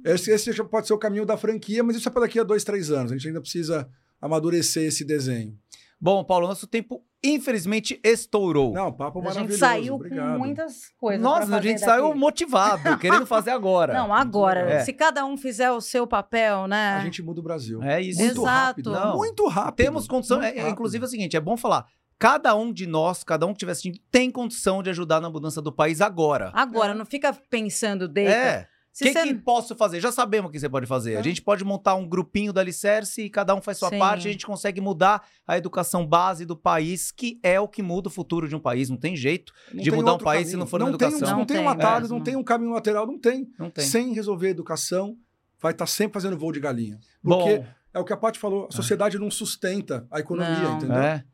[0.05, 2.45] esse, esse já pode ser o caminho da franquia, mas isso é para daqui a
[2.45, 3.11] dois, três anos.
[3.13, 3.89] A gente ainda precisa
[4.21, 5.59] amadurecer esse desenho.
[6.01, 8.75] Bom, Paulo, nosso tempo infelizmente estourou.
[8.75, 9.53] Não, papo A maravilhoso.
[9.53, 10.33] gente saiu obrigado.
[10.33, 11.23] com muitas coisas.
[11.23, 11.85] Nossa, a gente daqui.
[11.87, 13.95] saiu motivado, querendo fazer agora.
[13.95, 14.61] Não, agora.
[14.71, 14.81] É.
[14.81, 16.97] Se cada um fizer o seu papel, né?
[16.97, 17.83] A gente muda o Brasil.
[17.83, 18.21] É isso.
[18.21, 18.47] Muito Exato.
[18.47, 18.91] rápido.
[18.93, 19.17] Não.
[19.17, 19.77] Muito rápido.
[19.77, 20.43] Temos condição.
[20.43, 21.87] É- é, inclusive é o seguinte: é bom falar.
[22.19, 25.63] Cada um de nós, cada um que estiver assistindo, tem condição de ajudar na mudança
[25.63, 26.51] do país agora.
[26.55, 28.31] Agora, não fica pensando, deita.
[28.31, 28.69] É.
[28.95, 29.23] O Se que, você...
[29.25, 29.99] que posso fazer?
[30.01, 31.17] Já sabemos o que você pode fazer.
[31.17, 33.99] A gente pode montar um grupinho da Alicerce e cada um faz sua Sim.
[33.99, 34.29] parte.
[34.29, 38.11] A gente consegue mudar a educação base do país, que é o que muda o
[38.11, 38.89] futuro de um país.
[38.89, 40.59] Não tem jeito Não de tem mudar um país se caminho.
[40.61, 41.27] não for na não tem, educação.
[41.27, 42.17] um- Não, Não tem um tem atalho, mesmo.
[42.19, 43.49] não tem um caminho lateral, não tem.
[43.59, 43.85] Não tem.
[43.85, 45.17] Sem resolver a educação,
[45.61, 46.97] vai estar sempre fazendo voo de galinha.
[47.21, 50.77] Porque Bom, é o que a Paty falou, a sociedade não sustenta a economia, Não.
[50.77, 50.97] entendeu?
[50.99, 51.25] é.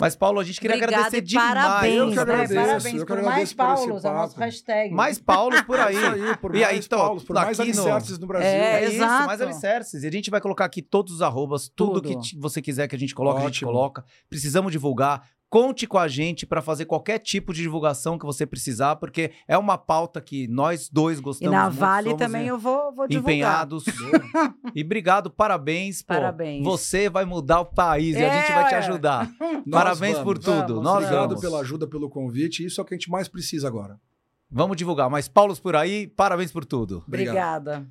[0.00, 1.48] Mas, Paulo, a gente queria Obrigada agradecer demais.
[1.48, 2.22] parabéns, Eu que né?
[2.22, 4.94] agradeço, Parabéns eu que por mais Paulos, a nossa hashtag.
[4.94, 5.94] Mais Paulos por aí.
[5.96, 8.26] É isso aí, por E mais aí, então, Paulos, por mais aqui no- alicerces no
[8.26, 8.48] Brasil.
[8.48, 9.26] É, É isso, exato.
[9.26, 10.02] mais alicerces.
[10.02, 12.20] E a gente vai colocar aqui todos os arrobas, tudo, Tudo.
[12.20, 13.70] que você quiser que a gente coloque, a gente Ótimo.
[13.72, 14.04] coloca.
[14.28, 15.22] Precisamos divulgar.
[15.50, 19.58] Conte com a gente para fazer qualquer tipo de divulgação que você precisar, porque é
[19.58, 23.34] uma pauta que nós dois E gostamos na muito, Vale também eu vou, vou divulgar.
[23.34, 23.84] empenhados.
[24.76, 26.02] e obrigado, parabéns.
[26.02, 26.14] pô.
[26.14, 26.62] Parabéns.
[26.64, 28.78] Você vai mudar o país e a gente É, vai te ué.
[28.78, 29.28] ajudar.
[29.66, 30.24] Nós parabéns vamos.
[30.24, 30.74] por tudo.
[30.74, 31.40] Vamos, Nós Obrigado vamos.
[31.40, 32.64] pela ajuda, pelo convite.
[32.64, 33.98] Isso é o que a gente mais precisa agora.
[34.48, 35.10] Vamos divulgar.
[35.10, 37.02] Mais Paulos por aí, parabéns por tudo.
[37.06, 37.58] Obrigado.
[37.68, 37.88] Obrigada.